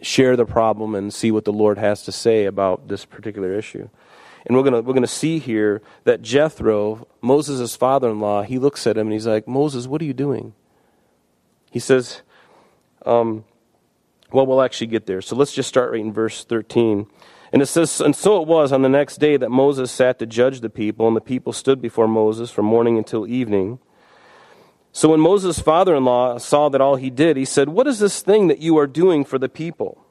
share 0.00 0.36
the 0.36 0.44
problem 0.44 0.94
and 0.94 1.12
see 1.12 1.30
what 1.30 1.44
the 1.44 1.52
Lord 1.52 1.78
has 1.78 2.02
to 2.04 2.12
say 2.12 2.46
about 2.46 2.88
this 2.88 3.04
particular 3.04 3.52
issue. 3.52 3.88
And 4.46 4.56
we're 4.56 4.62
going 4.62 4.84
we're 4.84 4.94
gonna 4.94 5.06
see 5.06 5.38
here 5.38 5.80
that 6.04 6.20
Jethro, 6.20 7.06
Moses' 7.22 7.76
father 7.76 8.10
in 8.10 8.20
law, 8.20 8.42
he 8.42 8.58
looks 8.58 8.86
at 8.86 8.98
him 8.98 9.06
and 9.06 9.12
he's 9.12 9.26
like, 9.26 9.48
Moses, 9.48 9.86
what 9.86 10.02
are 10.02 10.04
you 10.04 10.12
doing? 10.12 10.52
He 11.70 11.78
says, 11.78 12.22
um, 13.06 13.44
well, 14.32 14.46
we'll 14.46 14.62
actually 14.62 14.88
get 14.88 15.06
there. 15.06 15.22
So 15.22 15.34
let's 15.34 15.52
just 15.52 15.68
start 15.68 15.92
right 15.92 16.00
in 16.00 16.12
verse 16.12 16.44
13. 16.44 17.06
And 17.54 17.62
it 17.62 17.66
says, 17.66 18.00
And 18.00 18.16
so 18.16 18.42
it 18.42 18.48
was 18.48 18.72
on 18.72 18.82
the 18.82 18.88
next 18.88 19.18
day 19.18 19.36
that 19.36 19.48
Moses 19.48 19.92
sat 19.92 20.18
to 20.18 20.26
judge 20.26 20.58
the 20.60 20.68
people, 20.68 21.06
and 21.06 21.16
the 21.16 21.20
people 21.20 21.52
stood 21.52 21.80
before 21.80 22.08
Moses 22.08 22.50
from 22.50 22.66
morning 22.66 22.98
until 22.98 23.28
evening. 23.28 23.78
So 24.90 25.10
when 25.10 25.20
Moses' 25.20 25.60
father 25.60 25.94
in 25.94 26.04
law 26.04 26.36
saw 26.38 26.68
that 26.68 26.80
all 26.80 26.96
he 26.96 27.10
did, 27.10 27.36
he 27.36 27.44
said, 27.44 27.68
What 27.68 27.86
is 27.86 28.00
this 28.00 28.22
thing 28.22 28.48
that 28.48 28.58
you 28.58 28.76
are 28.76 28.88
doing 28.88 29.24
for 29.24 29.38
the 29.38 29.48
people? 29.48 30.03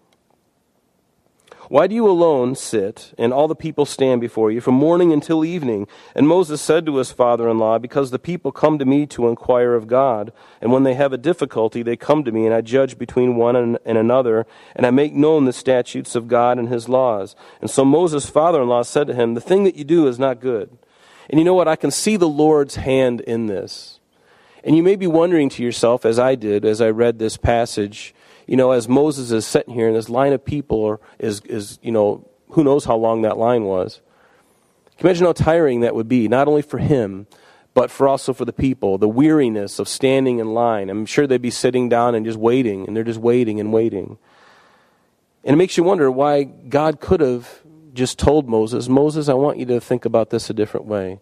Why 1.69 1.87
do 1.87 1.95
you 1.95 2.09
alone 2.09 2.55
sit, 2.55 3.13
and 3.17 3.31
all 3.31 3.47
the 3.47 3.55
people 3.55 3.85
stand 3.85 4.19
before 4.19 4.51
you 4.51 4.59
from 4.59 4.75
morning 4.75 5.13
until 5.13 5.45
evening? 5.45 5.87
And 6.13 6.27
Moses 6.27 6.61
said 6.61 6.85
to 6.85 6.97
his 6.97 7.11
father 7.11 7.47
in 7.49 7.57
law, 7.57 7.79
Because 7.79 8.11
the 8.11 8.19
people 8.19 8.51
come 8.51 8.77
to 8.79 8.85
me 8.85 9.05
to 9.07 9.27
inquire 9.27 9.73
of 9.73 9.87
God, 9.87 10.33
and 10.61 10.71
when 10.71 10.83
they 10.83 10.93
have 10.93 11.13
a 11.13 11.17
difficulty, 11.17 11.81
they 11.81 11.95
come 11.95 12.23
to 12.25 12.31
me, 12.31 12.45
and 12.45 12.53
I 12.53 12.61
judge 12.61 12.97
between 12.97 13.37
one 13.37 13.55
and, 13.55 13.77
another, 13.85 14.45
and 14.75 14.85
I 14.85 14.91
make 14.91 15.13
known 15.13 15.45
the 15.45 15.53
statutes 15.53 16.15
of 16.15 16.27
God 16.27 16.59
and 16.59 16.67
his 16.67 16.89
laws. 16.89 17.35
And 17.61 17.69
so 17.69 17.85
Moses' 17.85 18.29
father 18.29 18.61
in 18.61 18.67
law 18.67 18.83
said 18.83 19.07
to 19.07 19.13
him, 19.13 19.33
The 19.33 19.41
thing 19.41 19.63
that 19.63 19.75
you 19.75 19.85
do 19.85 20.07
is 20.07 20.19
not 20.19 20.41
good. 20.41 20.77
And 21.29 21.39
you 21.39 21.45
know 21.45 21.53
what? 21.53 21.69
I 21.69 21.77
can 21.77 21.91
see 21.91 22.17
the 22.17 22.27
Lord's 22.27 22.75
hand 22.75 23.21
in 23.21 23.47
this. 23.47 23.99
And 24.63 24.75
you 24.75 24.83
may 24.83 24.95
be 24.95 25.07
wondering 25.07 25.49
to 25.49 25.63
yourself, 25.63 26.05
as 26.05 26.19
I 26.19 26.35
did 26.35 26.65
as 26.65 26.81
I 26.81 26.89
read 26.89 27.19
this 27.19 27.37
passage, 27.37 28.13
you 28.47 28.57
know, 28.57 28.71
as 28.71 28.87
Moses 28.87 29.31
is 29.31 29.45
sitting 29.45 29.73
here 29.73 29.87
and 29.87 29.95
this 29.95 30.09
line 30.09 30.33
of 30.33 30.43
people 30.43 31.01
is, 31.19 31.41
is, 31.41 31.79
you 31.81 31.91
know, 31.91 32.27
who 32.49 32.63
knows 32.63 32.85
how 32.85 32.95
long 32.95 33.21
that 33.23 33.37
line 33.37 33.63
was. 33.63 34.01
Can 34.97 35.07
you 35.07 35.09
imagine 35.09 35.25
how 35.25 35.33
tiring 35.33 35.81
that 35.81 35.95
would 35.95 36.07
be, 36.07 36.27
not 36.27 36.47
only 36.47 36.61
for 36.61 36.77
him, 36.77 37.27
but 37.73 37.89
for 37.89 38.07
also 38.07 38.33
for 38.33 38.45
the 38.45 38.53
people, 38.53 38.97
the 38.97 39.09
weariness 39.09 39.79
of 39.79 39.87
standing 39.87 40.39
in 40.39 40.53
line. 40.53 40.89
I'm 40.89 41.05
sure 41.05 41.25
they'd 41.25 41.41
be 41.41 41.49
sitting 41.49 41.89
down 41.89 42.13
and 42.13 42.25
just 42.25 42.37
waiting, 42.37 42.85
and 42.85 42.95
they're 42.95 43.03
just 43.03 43.19
waiting 43.19 43.59
and 43.59 43.73
waiting. 43.73 44.17
And 45.43 45.55
it 45.55 45.57
makes 45.57 45.75
you 45.75 45.83
wonder 45.83 46.11
why 46.11 46.43
God 46.43 46.99
could 47.01 47.19
have 47.19 47.61
just 47.93 48.19
told 48.19 48.47
Moses, 48.47 48.87
Moses, 48.87 49.27
I 49.27 49.33
want 49.33 49.57
you 49.57 49.65
to 49.67 49.81
think 49.81 50.05
about 50.05 50.29
this 50.29 50.49
a 50.49 50.53
different 50.53 50.85
way. 50.85 51.19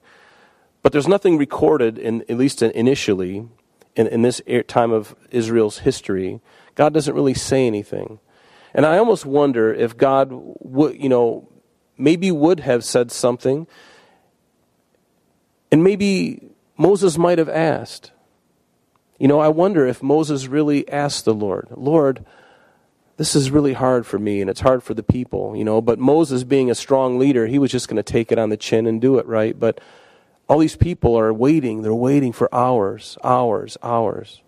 But 0.82 0.92
there's 0.92 1.08
nothing 1.08 1.38
recorded, 1.38 1.98
in, 1.98 2.22
at 2.28 2.38
least 2.38 2.62
initially, 2.62 3.48
in, 3.96 4.08
in 4.08 4.22
this 4.22 4.42
er, 4.50 4.64
time 4.64 4.92
of 4.92 5.16
Israel's 5.32 5.80
history, 5.80 6.42
God 6.76 6.94
doesn't 6.94 7.14
really 7.14 7.34
say 7.34 7.68
anything. 7.68 8.20
And 8.74 8.86
I 8.86 8.98
almost 8.98 9.26
wonder 9.26 9.74
if 9.74 9.98
God 9.98 10.30
would, 10.32 11.02
you 11.02 11.10
know, 11.10 11.50
maybe 11.98 12.32
would 12.32 12.62
have 12.62 12.84
said 12.84 13.12
something. 13.12 13.68
And 15.72 15.84
maybe 15.84 16.52
Moses 16.78 17.18
might 17.18 17.38
have 17.38 17.50
asked. 17.50 18.12
You 19.20 19.28
know, 19.28 19.40
I 19.40 19.50
wonder 19.50 19.86
if 19.86 20.02
Moses 20.02 20.48
really 20.48 20.90
asked 20.90 21.26
the 21.26 21.34
Lord, 21.34 21.68
Lord, 21.76 22.26
this 23.18 23.36
is 23.36 23.52
really 23.52 23.74
hard 23.74 24.08
for 24.08 24.18
me 24.18 24.42
and 24.42 24.50
it's 24.50 24.62
hard 24.62 24.82
for 24.82 24.96
the 24.96 25.04
people, 25.04 25.56
you 25.56 25.64
know. 25.64 25.80
But 25.80 26.00
Moses, 26.00 26.44
being 26.44 26.72
a 26.72 26.76
strong 26.76 27.20
leader, 27.20 27.46
he 27.46 27.60
was 27.60 27.70
just 27.70 27.88
going 27.88 27.98
to 27.98 28.04
take 28.04 28.32
it 28.32 28.40
on 28.40 28.50
the 28.50 28.58
chin 28.58 28.88
and 28.88 29.00
do 29.00 29.20
it, 29.20 29.28
right? 29.28 29.58
But 29.60 29.80
all 30.50 30.58
these 30.58 30.76
people 30.76 31.16
are 31.20 31.32
waiting. 31.32 31.84
They're 31.84 31.94
waiting 31.94 32.32
for 32.32 32.54
hours, 32.54 33.20
hours, 33.24 33.78
hours. 33.84 34.42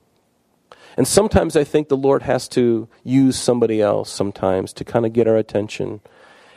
And 0.98 1.08
sometimes 1.08 1.56
I 1.56 1.64
think 1.64 1.88
the 1.88 1.98
Lord 1.98 2.24
has 2.24 2.48
to 2.50 2.88
use 3.04 3.38
somebody 3.38 3.82
else 3.82 4.10
sometimes 4.12 4.74
to 4.74 4.86
kind 4.86 5.06
of 5.06 5.14
get 5.14 5.28
our 5.28 5.38
attention. 5.38 6.02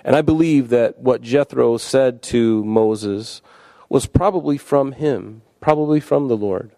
And 0.04 0.14
I 0.14 0.22
believe 0.22 0.68
that 0.68 0.98
what 0.98 1.22
Jethro 1.22 1.78
said 1.78 2.22
to 2.24 2.64
Moses 2.64 3.42
was 3.88 4.06
probably 4.06 4.58
from 4.58 4.92
him, 4.92 5.42
probably 5.60 6.00
from 6.00 6.28
the 6.28 6.36
Lord. 6.36 6.72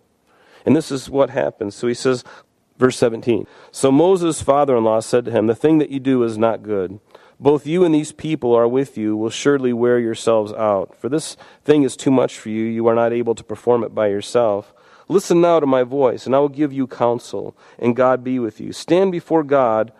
And 0.64 0.76
this 0.76 0.90
is 0.90 1.10
what 1.10 1.30
happens. 1.30 1.74
So 1.74 1.88
he 1.88 1.94
says, 1.94 2.24
verse 2.78 2.96
17 2.96 3.46
So 3.70 3.90
Moses' 3.90 4.42
father 4.42 4.76
in 4.76 4.84
law 4.84 5.00
said 5.00 5.24
to 5.24 5.30
him, 5.30 5.46
The 5.46 5.54
thing 5.54 5.78
that 5.78 5.90
you 5.90 6.00
do 6.00 6.22
is 6.22 6.38
not 6.38 6.62
good. 6.62 7.00
Both 7.40 7.66
you 7.66 7.84
and 7.84 7.94
these 7.94 8.10
people 8.10 8.54
are 8.54 8.66
with 8.66 8.98
you 8.98 9.16
will 9.16 9.30
surely 9.30 9.72
wear 9.72 9.98
yourselves 9.98 10.52
out. 10.52 10.96
For 10.98 11.08
this 11.08 11.36
thing 11.64 11.84
is 11.84 11.96
too 11.96 12.10
much 12.10 12.36
for 12.36 12.48
you. 12.48 12.64
You 12.64 12.88
are 12.88 12.96
not 12.96 13.12
able 13.12 13.36
to 13.36 13.44
perform 13.44 13.84
it 13.84 13.94
by 13.94 14.08
yourself. 14.08 14.74
Listen 15.08 15.40
now 15.40 15.58
to 15.58 15.66
my 15.66 15.82
voice, 15.82 16.26
and 16.26 16.36
I 16.36 16.38
will 16.38 16.48
give 16.50 16.72
you 16.72 16.86
counsel, 16.86 17.56
and 17.78 17.96
God 17.96 18.22
be 18.22 18.38
with 18.38 18.60
you. 18.60 18.72
Stand 18.72 19.10
before 19.10 19.42
God 19.42 19.90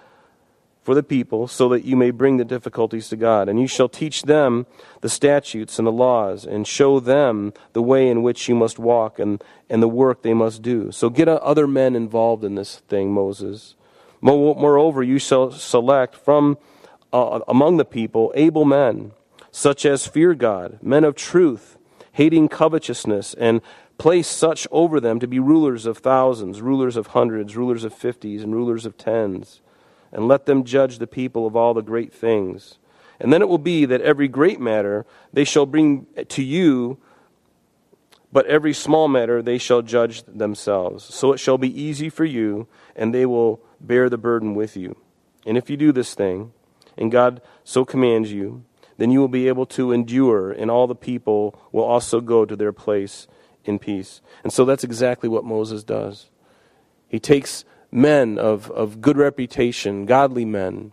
for 0.82 0.94
the 0.94 1.02
people, 1.02 1.48
so 1.48 1.68
that 1.70 1.84
you 1.84 1.96
may 1.96 2.10
bring 2.10 2.36
the 2.36 2.44
difficulties 2.44 3.08
to 3.08 3.16
God. 3.16 3.48
And 3.48 3.60
you 3.60 3.66
shall 3.66 3.88
teach 3.88 4.22
them 4.22 4.66
the 5.02 5.08
statutes 5.08 5.78
and 5.78 5.86
the 5.86 5.92
laws, 5.92 6.46
and 6.46 6.66
show 6.66 7.00
them 7.00 7.52
the 7.72 7.82
way 7.82 8.08
in 8.08 8.22
which 8.22 8.48
you 8.48 8.54
must 8.54 8.78
walk 8.78 9.18
and, 9.18 9.42
and 9.68 9.82
the 9.82 9.88
work 9.88 10.22
they 10.22 10.34
must 10.34 10.62
do. 10.62 10.90
So 10.92 11.10
get 11.10 11.28
other 11.28 11.66
men 11.66 11.94
involved 11.94 12.44
in 12.44 12.54
this 12.54 12.76
thing, 12.88 13.12
Moses. 13.12 13.74
Moreover, 14.20 15.02
you 15.02 15.18
shall 15.18 15.50
select 15.52 16.14
from 16.14 16.58
uh, 17.12 17.40
among 17.46 17.76
the 17.76 17.84
people 17.84 18.32
able 18.34 18.64
men, 18.64 19.12
such 19.50 19.86
as 19.86 20.06
fear 20.06 20.34
God, 20.34 20.78
men 20.82 21.04
of 21.04 21.14
truth, 21.14 21.76
hating 22.12 22.48
covetousness, 22.48 23.34
and 23.34 23.60
place 23.98 24.28
such 24.28 24.66
over 24.70 25.00
them 25.00 25.20
to 25.20 25.26
be 25.26 25.38
rulers 25.38 25.84
of 25.84 25.98
thousands, 25.98 26.62
rulers 26.62 26.96
of 26.96 27.08
hundreds, 27.08 27.56
rulers 27.56 27.84
of 27.84 27.92
fifties, 27.92 28.42
and 28.42 28.54
rulers 28.54 28.86
of 28.86 28.96
tens 28.96 29.60
and 30.12 30.28
let 30.28 30.46
them 30.46 30.64
judge 30.64 30.98
the 30.98 31.06
people 31.06 31.46
of 31.46 31.56
all 31.56 31.74
the 31.74 31.82
great 31.82 32.12
things. 32.12 32.78
And 33.20 33.32
then 33.32 33.42
it 33.42 33.48
will 33.48 33.58
be 33.58 33.84
that 33.84 34.00
every 34.00 34.28
great 34.28 34.60
matter 34.60 35.04
they 35.32 35.44
shall 35.44 35.66
bring 35.66 36.06
to 36.28 36.42
you, 36.42 36.98
but 38.32 38.46
every 38.46 38.72
small 38.72 39.08
matter 39.08 39.42
they 39.42 39.58
shall 39.58 39.82
judge 39.82 40.22
themselves. 40.24 41.04
So 41.04 41.32
it 41.32 41.38
shall 41.38 41.58
be 41.58 41.80
easy 41.82 42.08
for 42.08 42.24
you, 42.24 42.68
and 42.94 43.12
they 43.12 43.26
will 43.26 43.60
bear 43.80 44.08
the 44.08 44.18
burden 44.18 44.54
with 44.54 44.76
you. 44.76 44.96
And 45.46 45.56
if 45.56 45.68
you 45.68 45.76
do 45.76 45.92
this 45.92 46.14
thing, 46.14 46.52
and 46.96 47.10
God 47.10 47.40
so 47.64 47.84
commands 47.84 48.32
you, 48.32 48.64
then 48.98 49.10
you 49.10 49.20
will 49.20 49.28
be 49.28 49.48
able 49.48 49.66
to 49.66 49.92
endure, 49.92 50.50
and 50.50 50.70
all 50.70 50.86
the 50.86 50.94
people 50.94 51.58
will 51.70 51.84
also 51.84 52.20
go 52.20 52.44
to 52.44 52.56
their 52.56 52.72
place 52.72 53.26
in 53.64 53.78
peace. 53.78 54.20
And 54.42 54.52
so 54.52 54.64
that's 54.64 54.84
exactly 54.84 55.28
what 55.28 55.44
Moses 55.44 55.84
does. 55.84 56.30
He 57.08 57.18
takes 57.18 57.64
men 57.90 58.38
of, 58.38 58.70
of 58.70 59.00
good 59.00 59.16
reputation, 59.16 60.06
godly 60.06 60.44
men. 60.44 60.92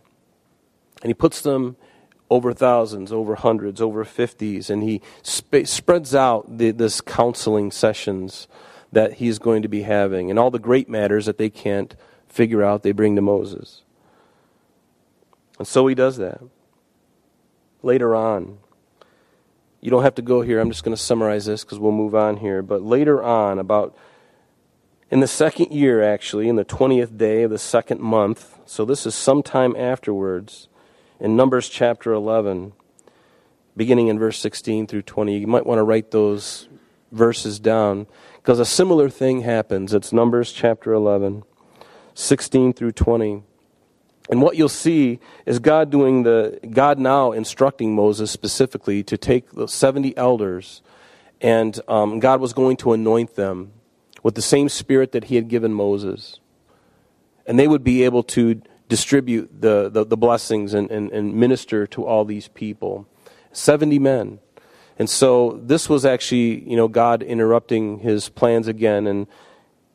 And 1.02 1.10
he 1.10 1.14
puts 1.14 1.40
them 1.42 1.76
over 2.30 2.52
thousands, 2.52 3.12
over 3.12 3.36
hundreds, 3.36 3.80
over 3.80 4.04
fifties, 4.04 4.68
and 4.70 4.82
he 4.82 5.00
sp- 5.22 5.66
spreads 5.66 6.14
out 6.14 6.58
the, 6.58 6.70
this 6.72 7.00
counseling 7.00 7.70
sessions 7.70 8.48
that 8.92 9.14
he's 9.14 9.38
going 9.38 9.62
to 9.62 9.68
be 9.68 9.82
having. 9.82 10.30
And 10.30 10.38
all 10.38 10.50
the 10.50 10.58
great 10.58 10.88
matters 10.88 11.26
that 11.26 11.38
they 11.38 11.50
can't 11.50 11.94
figure 12.28 12.64
out, 12.64 12.82
they 12.82 12.92
bring 12.92 13.14
to 13.16 13.22
Moses. 13.22 13.82
And 15.58 15.68
so 15.68 15.86
he 15.86 15.94
does 15.94 16.16
that. 16.16 16.40
Later 17.82 18.16
on, 18.16 18.58
you 19.86 19.90
don't 19.90 20.02
have 20.02 20.16
to 20.16 20.22
go 20.22 20.40
here, 20.42 20.58
I'm 20.58 20.68
just 20.68 20.82
going 20.82 20.96
to 20.96 21.00
summarize 21.00 21.46
this 21.46 21.62
because 21.62 21.78
we'll 21.78 21.92
move 21.92 22.16
on 22.16 22.38
here. 22.38 22.60
But 22.60 22.82
later 22.82 23.22
on, 23.22 23.60
about 23.60 23.96
in 25.12 25.20
the 25.20 25.28
second 25.28 25.70
year, 25.70 26.02
actually, 26.02 26.48
in 26.48 26.56
the 26.56 26.64
20th 26.64 27.16
day 27.16 27.44
of 27.44 27.52
the 27.52 27.58
second 27.58 28.00
month, 28.00 28.58
so 28.66 28.84
this 28.84 29.06
is 29.06 29.14
sometime 29.14 29.76
afterwards, 29.76 30.66
in 31.20 31.36
Numbers 31.36 31.68
chapter 31.68 32.12
11, 32.12 32.72
beginning 33.76 34.08
in 34.08 34.18
verse 34.18 34.40
16 34.40 34.88
through 34.88 35.02
20. 35.02 35.38
You 35.38 35.46
might 35.46 35.66
want 35.66 35.78
to 35.78 35.84
write 35.84 36.10
those 36.10 36.68
verses 37.12 37.60
down 37.60 38.08
because 38.38 38.58
a 38.58 38.64
similar 38.64 39.08
thing 39.08 39.42
happens. 39.42 39.94
It's 39.94 40.12
Numbers 40.12 40.50
chapter 40.50 40.94
11, 40.94 41.44
16 42.12 42.72
through 42.72 42.90
20. 42.90 43.44
And 44.28 44.42
what 44.42 44.56
you'll 44.56 44.68
see 44.68 45.20
is 45.44 45.58
God 45.58 45.90
doing 45.90 46.24
the, 46.24 46.58
God 46.70 46.98
now 46.98 47.32
instructing 47.32 47.94
Moses 47.94 48.30
specifically 48.30 49.02
to 49.04 49.16
take 49.16 49.52
the 49.52 49.68
70 49.68 50.16
elders, 50.16 50.82
and 51.40 51.78
um, 51.86 52.18
God 52.18 52.40
was 52.40 52.52
going 52.52 52.76
to 52.78 52.92
anoint 52.92 53.36
them 53.36 53.72
with 54.22 54.34
the 54.34 54.42
same 54.42 54.68
spirit 54.68 55.12
that 55.12 55.24
he 55.24 55.36
had 55.36 55.48
given 55.48 55.72
Moses. 55.72 56.40
And 57.46 57.58
they 57.58 57.68
would 57.68 57.84
be 57.84 58.02
able 58.02 58.24
to 58.24 58.60
distribute 58.88 59.60
the, 59.60 59.88
the, 59.88 60.04
the 60.04 60.16
blessings 60.16 60.74
and, 60.74 60.90
and, 60.90 61.12
and 61.12 61.34
minister 61.34 61.86
to 61.88 62.04
all 62.04 62.24
these 62.24 62.48
people. 62.48 63.06
70 63.52 63.98
men. 63.98 64.38
And 64.98 65.08
so 65.08 65.60
this 65.62 65.88
was 65.88 66.04
actually, 66.04 66.68
you 66.68 66.76
know, 66.76 66.88
God 66.88 67.22
interrupting 67.22 67.98
his 67.98 68.28
plans 68.28 68.66
again 68.66 69.06
and, 69.06 69.26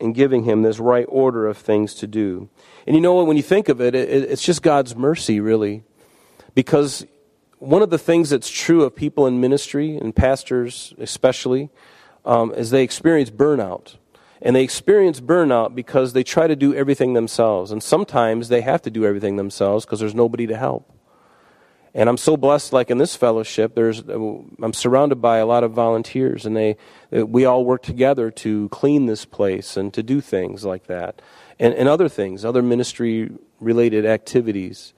and 0.02 0.16
giving 0.16 0.44
him 0.44 0.64
this 0.64 0.80
right 0.80 1.06
order 1.08 1.48
of 1.48 1.58
things 1.58 1.94
to 1.96 2.08
do. 2.08 2.50
And 2.86 2.96
you 2.96 3.02
know 3.02 3.14
what, 3.14 3.28
when 3.28 3.38
you 3.38 3.44
think 3.44 3.70
of 3.70 3.80
it, 3.80 3.96
it, 3.96 4.10
it's 4.10 4.44
just 4.44 4.62
God's 4.62 4.96
mercy, 4.96 5.40
really. 5.40 5.84
Because 6.56 7.06
one 7.60 7.82
of 7.82 7.92
the 7.92 7.98
things 7.98 8.30
that's 8.32 8.50
true 8.50 8.84
of 8.84 8.96
people 8.96 9.28
in 9.28 9.40
ministry, 9.40 9.96
and 9.96 10.16
pastors 10.16 10.94
especially, 10.98 11.70
um, 12.26 12.54
is 12.54 12.72
they 12.72 12.84
experience 12.84 13.30
burnout. 13.30 13.96
And 14.42 14.56
they 14.56 14.64
experience 14.64 15.22
burnout 15.22 15.76
because 15.76 16.14
they 16.14 16.24
try 16.24 16.48
to 16.48 16.56
do 16.56 16.74
everything 16.74 17.14
themselves. 17.14 17.72
And 17.72 17.84
sometimes 17.84 18.50
they 18.50 18.62
have 18.62 18.82
to 18.82 18.90
do 18.90 19.06
everything 19.06 19.36
themselves 19.36 19.86
because 19.86 20.00
there's 20.00 20.16
nobody 20.16 20.48
to 20.48 20.58
help. 20.58 20.92
And 21.94 22.08
I'm 22.08 22.18
so 22.18 22.38
blessed, 22.38 22.72
like 22.72 22.90
in 22.90 23.00
this 23.00 23.18
fellowship, 23.18 23.76
there's, 23.76 24.00
I'm 24.00 24.74
surrounded 24.74 25.22
by 25.22 25.40
a 25.40 25.46
lot 25.46 25.66
of 25.66 25.74
volunteers, 25.74 26.46
and 26.46 26.56
they, 26.56 26.78
we 27.12 27.44
all 27.44 27.66
work 27.66 27.84
together 27.84 28.32
to 28.32 28.70
clean 28.70 29.08
this 29.08 29.26
place 29.26 29.76
and 29.76 29.94
to 29.94 30.02
do 30.02 30.22
things 30.22 30.64
like 30.64 30.88
that. 30.88 31.22
And, 31.60 31.74
and 31.74 31.90
other 31.90 32.08
things, 32.08 32.46
other 32.46 32.62
ministry 32.62 33.30
related 33.60 34.06
activities. 34.06 34.94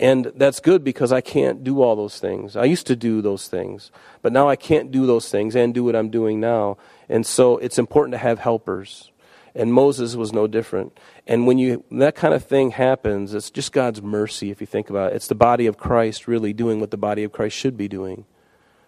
And 0.00 0.32
that's 0.34 0.58
good 0.58 0.82
because 0.82 1.12
I 1.12 1.20
can't 1.20 1.62
do 1.62 1.80
all 1.80 1.94
those 1.94 2.18
things. 2.18 2.56
I 2.56 2.64
used 2.64 2.88
to 2.88 2.96
do 2.96 3.22
those 3.22 3.46
things, 3.46 3.92
but 4.20 4.32
now 4.32 4.48
I 4.48 4.56
can't 4.56 4.90
do 4.90 5.06
those 5.06 5.28
things 5.28 5.54
and 5.54 5.72
do 5.72 5.84
what 5.84 5.94
I'm 5.94 6.10
doing 6.10 6.40
now. 6.40 6.78
And 7.08 7.24
so 7.24 7.58
it's 7.58 7.78
important 7.78 8.12
to 8.14 8.18
have 8.18 8.40
helpers. 8.40 9.12
And 9.54 9.72
Moses 9.72 10.16
was 10.16 10.32
no 10.32 10.46
different. 10.46 10.98
And 11.26 11.46
when 11.46 11.58
you 11.58 11.84
that 11.90 12.14
kind 12.14 12.32
of 12.32 12.44
thing 12.44 12.70
happens, 12.70 13.34
it's 13.34 13.50
just 13.50 13.72
God's 13.72 14.00
mercy 14.00 14.50
if 14.50 14.60
you 14.60 14.66
think 14.66 14.88
about 14.88 15.12
it. 15.12 15.16
It's 15.16 15.28
the 15.28 15.34
body 15.34 15.66
of 15.66 15.76
Christ 15.76 16.26
really 16.26 16.52
doing 16.52 16.80
what 16.80 16.90
the 16.90 16.96
body 16.96 17.22
of 17.22 17.32
Christ 17.32 17.56
should 17.56 17.76
be 17.76 17.88
doing. 17.88 18.24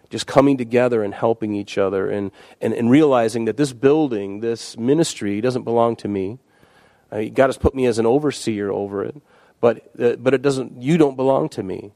Just 0.08 0.26
coming 0.26 0.56
together 0.56 1.02
and 1.02 1.12
helping 1.12 1.54
each 1.54 1.76
other 1.76 2.08
and, 2.08 2.30
and, 2.60 2.72
and 2.72 2.90
realizing 2.90 3.46
that 3.46 3.56
this 3.56 3.72
building, 3.72 4.40
this 4.40 4.76
ministry, 4.78 5.40
doesn't 5.40 5.64
belong 5.64 5.96
to 5.96 6.08
me. 6.08 6.38
Uh, 7.10 7.24
God 7.24 7.46
has 7.46 7.58
put 7.58 7.74
me 7.74 7.86
as 7.86 7.98
an 7.98 8.06
overseer 8.06 8.70
over 8.70 9.04
it. 9.04 9.16
But, 9.60 9.90
uh, 9.98 10.16
but 10.16 10.34
it 10.34 10.42
doesn't, 10.42 10.82
you 10.82 10.98
don't 10.98 11.16
belong 11.16 11.48
to 11.50 11.62
me. 11.62 11.92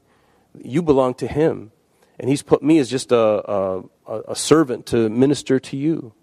You 0.55 0.81
belong 0.81 1.13
to 1.15 1.27
Him. 1.27 1.71
And 2.19 2.29
He's 2.29 2.41
put 2.41 2.63
me 2.63 2.79
as 2.79 2.89
just 2.89 3.11
a, 3.11 3.17
a, 3.17 3.83
a 4.29 4.35
servant 4.35 4.85
to 4.87 5.07
minister 5.09 5.59
to 5.59 5.77
you. 5.77 6.13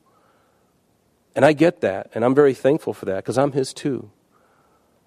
And 1.37 1.45
I 1.45 1.53
get 1.53 1.83
that. 1.83 2.11
And 2.15 2.25
I'm 2.25 2.35
very 2.35 2.55
thankful 2.55 2.95
for 2.95 3.05
that 3.05 3.17
because 3.17 3.39
I'm 3.39 3.53
His 3.53 3.73
too. 3.73 4.11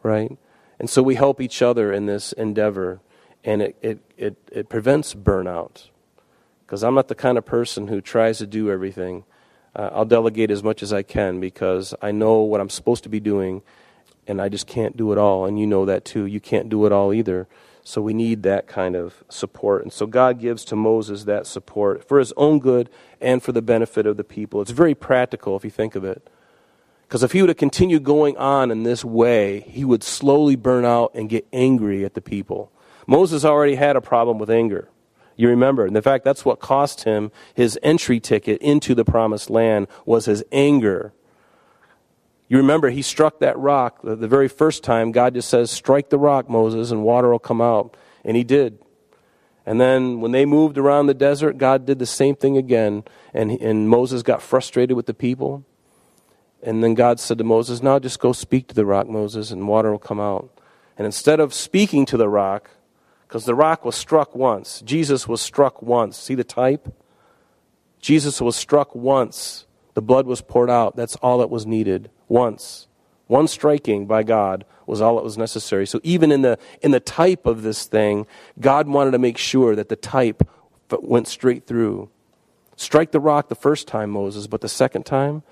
Right? 0.03 0.37
And 0.79 0.89
so 0.89 1.03
we 1.03 1.15
help 1.15 1.41
each 1.41 1.61
other 1.61 1.91
in 1.91 2.05
this 2.05 2.31
endeavor. 2.33 3.01
And 3.43 3.61
it, 3.61 3.77
it, 3.81 3.99
it, 4.15 4.37
it 4.51 4.69
prevents 4.69 5.15
burnout. 5.15 5.89
Because 6.65 6.83
I'm 6.83 6.93
not 6.93 7.07
the 7.07 7.15
kind 7.15 7.37
of 7.37 7.45
person 7.45 7.87
who 7.87 7.99
tries 7.99 8.37
to 8.37 8.47
do 8.47 8.69
everything. 8.69 9.25
Uh, 9.75 9.89
I'll 9.91 10.05
delegate 10.05 10.51
as 10.51 10.63
much 10.63 10.83
as 10.83 10.93
I 10.93 11.01
can 11.01 11.39
because 11.39 11.93
I 12.01 12.11
know 12.11 12.41
what 12.41 12.61
I'm 12.61 12.69
supposed 12.69 13.03
to 13.03 13.09
be 13.09 13.19
doing 13.19 13.63
and 14.27 14.39
I 14.39 14.47
just 14.47 14.67
can't 14.67 14.95
do 14.95 15.11
it 15.11 15.17
all. 15.17 15.45
And 15.45 15.59
you 15.59 15.65
know 15.65 15.85
that 15.85 16.05
too. 16.05 16.25
You 16.25 16.39
can't 16.39 16.69
do 16.69 16.85
it 16.85 16.91
all 16.91 17.11
either. 17.11 17.47
So 17.89 18.03
we 18.03 18.13
need 18.13 18.43
that 18.43 18.67
kind 18.67 18.95
of 18.95 19.23
support. 19.29 19.81
And 19.81 19.91
so 19.91 20.05
God 20.05 20.39
gives 20.39 20.63
to 20.65 20.75
Moses 20.75 21.23
that 21.23 21.47
support 21.47 22.07
for 22.07 22.19
his 22.19 22.31
own 22.37 22.59
good 22.59 22.87
and 23.19 23.41
for 23.41 23.51
the 23.51 23.63
benefit 23.63 24.05
of 24.05 24.15
the 24.15 24.23
people. 24.23 24.61
It's 24.61 24.69
very 24.69 24.93
practical 24.93 25.57
if 25.57 25.63
you 25.63 25.71
think 25.71 25.95
of 25.95 26.03
it. 26.03 26.29
Because 27.07 27.23
if 27.23 27.31
he 27.31 27.41
would 27.41 27.49
have 27.49 27.57
continued 27.57 28.03
going 28.03 28.37
on 28.37 28.69
in 28.69 28.83
this 28.83 29.03
way, 29.03 29.61
he 29.61 29.83
would 29.83 30.03
slowly 30.03 30.55
burn 30.55 30.85
out 30.85 31.09
and 31.15 31.29
get 31.29 31.47
angry 31.51 32.05
at 32.05 32.13
the 32.13 32.21
people. 32.21 32.71
Moses 33.07 33.43
already 33.43 33.73
had 33.73 33.95
a 33.95 34.01
problem 34.01 34.37
with 34.37 34.51
anger. 34.51 34.87
You 35.35 35.49
remember. 35.49 35.87
And 35.87 35.97
in 35.97 36.03
fact, 36.03 36.23
that's 36.23 36.45
what 36.45 36.59
cost 36.59 37.05
him 37.05 37.31
his 37.55 37.79
entry 37.81 38.19
ticket 38.19 38.61
into 38.61 38.93
the 38.93 39.03
promised 39.03 39.49
land 39.49 39.87
was 40.05 40.25
his 40.25 40.43
anger. 40.51 41.11
You 42.49 42.57
remember 42.57 42.89
he 42.89 43.03
struck 43.03 43.39
that 43.39 43.57
rock 43.57 44.01
the, 44.01 44.15
the 44.15 44.27
very 44.27 44.47
first 44.47 44.83
time. 44.83 45.11
God 45.11 45.35
just 45.35 45.49
says, 45.49 45.71
Strike 45.71 46.09
the 46.09 46.17
rock, 46.17 46.49
Moses, 46.49 46.91
and 46.91 47.03
water 47.03 47.29
will 47.29 47.39
come 47.39 47.61
out. 47.61 47.95
And 48.25 48.35
he 48.35 48.43
did. 48.43 48.79
And 49.65 49.79
then 49.79 50.19
when 50.19 50.31
they 50.31 50.45
moved 50.45 50.79
around 50.79 51.05
the 51.05 51.13
desert, 51.13 51.59
God 51.59 51.85
did 51.85 51.99
the 51.99 52.07
same 52.07 52.35
thing 52.35 52.57
again. 52.57 53.03
And, 53.33 53.51
and 53.51 53.87
Moses 53.87 54.23
got 54.23 54.41
frustrated 54.41 54.97
with 54.97 55.05
the 55.05 55.13
people. 55.13 55.63
And 56.63 56.83
then 56.83 56.95
God 56.95 57.19
said 57.19 57.37
to 57.37 57.43
Moses, 57.43 57.83
Now 57.83 57.99
just 57.99 58.19
go 58.19 58.33
speak 58.33 58.67
to 58.69 58.75
the 58.75 58.85
rock, 58.85 59.07
Moses, 59.07 59.51
and 59.51 59.67
water 59.67 59.91
will 59.91 59.99
come 59.99 60.19
out. 60.19 60.49
And 60.97 61.05
instead 61.05 61.39
of 61.39 61.53
speaking 61.53 62.05
to 62.07 62.17
the 62.17 62.27
rock, 62.27 62.71
because 63.27 63.45
the 63.45 63.53
rock 63.53 63.85
was 63.85 63.95
struck 63.95 64.35
once. 64.35 64.81
Jesus 64.81 65.27
was 65.27 65.39
struck 65.39 65.83
once. 65.83 66.17
See 66.17 66.33
the 66.33 66.43
type? 66.43 66.91
Jesus 68.01 68.41
was 68.41 68.55
struck 68.55 68.95
once. 68.95 69.67
The 69.99 70.03
blood 70.03 70.27
was 70.27 70.39
poured 70.39 70.69
out. 70.69 70.95
That's 70.95 71.17
all 71.17 71.39
that 71.39 71.49
was 71.49 71.65
needed. 71.65 72.09
Once. 72.29 72.87
One 73.27 73.49
striking 73.49 74.05
by 74.05 74.23
God 74.23 74.63
was 74.85 75.01
all 75.01 75.17
that 75.17 75.25
was 75.25 75.37
necessary. 75.37 75.85
So 75.85 75.99
even 76.03 76.31
in 76.31 76.41
the 76.41 76.57
in 76.81 76.91
the 76.91 77.01
type 77.01 77.45
of 77.45 77.63
this 77.63 77.85
thing, 77.85 78.25
God 78.61 78.87
wanted 78.87 79.11
to 79.11 79.19
make 79.19 79.37
sure 79.37 79.75
that 79.75 79.89
the 79.89 79.97
type 79.97 80.47
went 81.01 81.27
straight 81.27 81.67
through. 81.67 82.09
Strike 82.77 83.11
the 83.11 83.19
rock 83.19 83.49
the 83.49 83.55
first 83.55 83.89
time, 83.89 84.09
Moses, 84.09 84.47
but 84.47 84.61
the 84.61 84.69
second 84.69 85.05
time, 85.05 85.43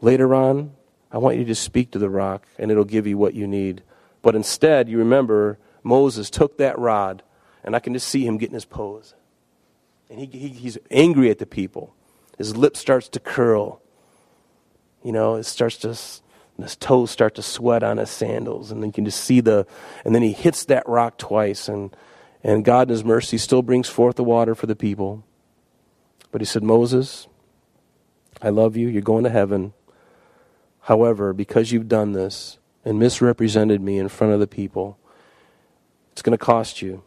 later 0.00 0.36
on, 0.36 0.70
I 1.10 1.18
want 1.18 1.38
you 1.38 1.44
to 1.46 1.54
speak 1.56 1.90
to 1.90 1.98
the 1.98 2.08
rock 2.08 2.46
and 2.60 2.70
it'll 2.70 2.84
give 2.84 3.08
you 3.08 3.18
what 3.18 3.34
you 3.34 3.48
need. 3.48 3.82
But 4.22 4.36
instead, 4.36 4.88
you 4.88 4.98
remember 4.98 5.58
Moses 5.82 6.30
took 6.30 6.58
that 6.58 6.78
rod, 6.78 7.24
and 7.64 7.74
I 7.74 7.80
can 7.80 7.92
just 7.92 8.06
see 8.06 8.24
him 8.24 8.38
getting 8.38 8.54
his 8.54 8.66
pose. 8.66 9.16
And 10.08 10.20
he, 10.20 10.26
he, 10.26 10.48
he's 10.50 10.78
angry 10.92 11.28
at 11.28 11.40
the 11.40 11.44
people. 11.44 11.96
His 12.40 12.56
lip 12.56 12.74
starts 12.74 13.06
to 13.10 13.20
curl. 13.20 13.79
You 15.02 15.12
know, 15.12 15.36
it 15.36 15.44
starts 15.44 15.78
to, 15.78 15.88
his 15.88 16.76
toes 16.76 17.10
start 17.10 17.34
to 17.36 17.42
sweat 17.42 17.82
on 17.82 17.96
his 17.96 18.10
sandals, 18.10 18.70
and 18.70 18.82
then 18.82 18.88
you 18.88 18.92
can 18.92 19.04
just 19.04 19.22
see 19.22 19.40
the, 19.40 19.66
and 20.04 20.14
then 20.14 20.22
he 20.22 20.32
hits 20.32 20.64
that 20.66 20.88
rock 20.88 21.18
twice, 21.18 21.68
and, 21.68 21.94
and 22.42 22.64
God 22.64 22.88
in 22.88 22.90
his 22.90 23.04
mercy 23.04 23.38
still 23.38 23.62
brings 23.62 23.88
forth 23.88 24.16
the 24.16 24.24
water 24.24 24.54
for 24.54 24.66
the 24.66 24.76
people. 24.76 25.24
But 26.32 26.40
he 26.40 26.44
said, 26.44 26.62
Moses, 26.62 27.26
I 28.42 28.50
love 28.50 28.76
you. 28.76 28.88
You're 28.88 29.02
going 29.02 29.24
to 29.24 29.30
heaven. 29.30 29.72
However, 30.82 31.32
because 31.32 31.72
you've 31.72 31.88
done 31.88 32.12
this 32.12 32.58
and 32.84 32.98
misrepresented 32.98 33.80
me 33.80 33.98
in 33.98 34.08
front 34.08 34.32
of 34.32 34.40
the 34.40 34.46
people, 34.46 34.98
it's 36.12 36.22
going 36.22 36.36
to 36.36 36.44
cost 36.44 36.82
you. 36.82 37.02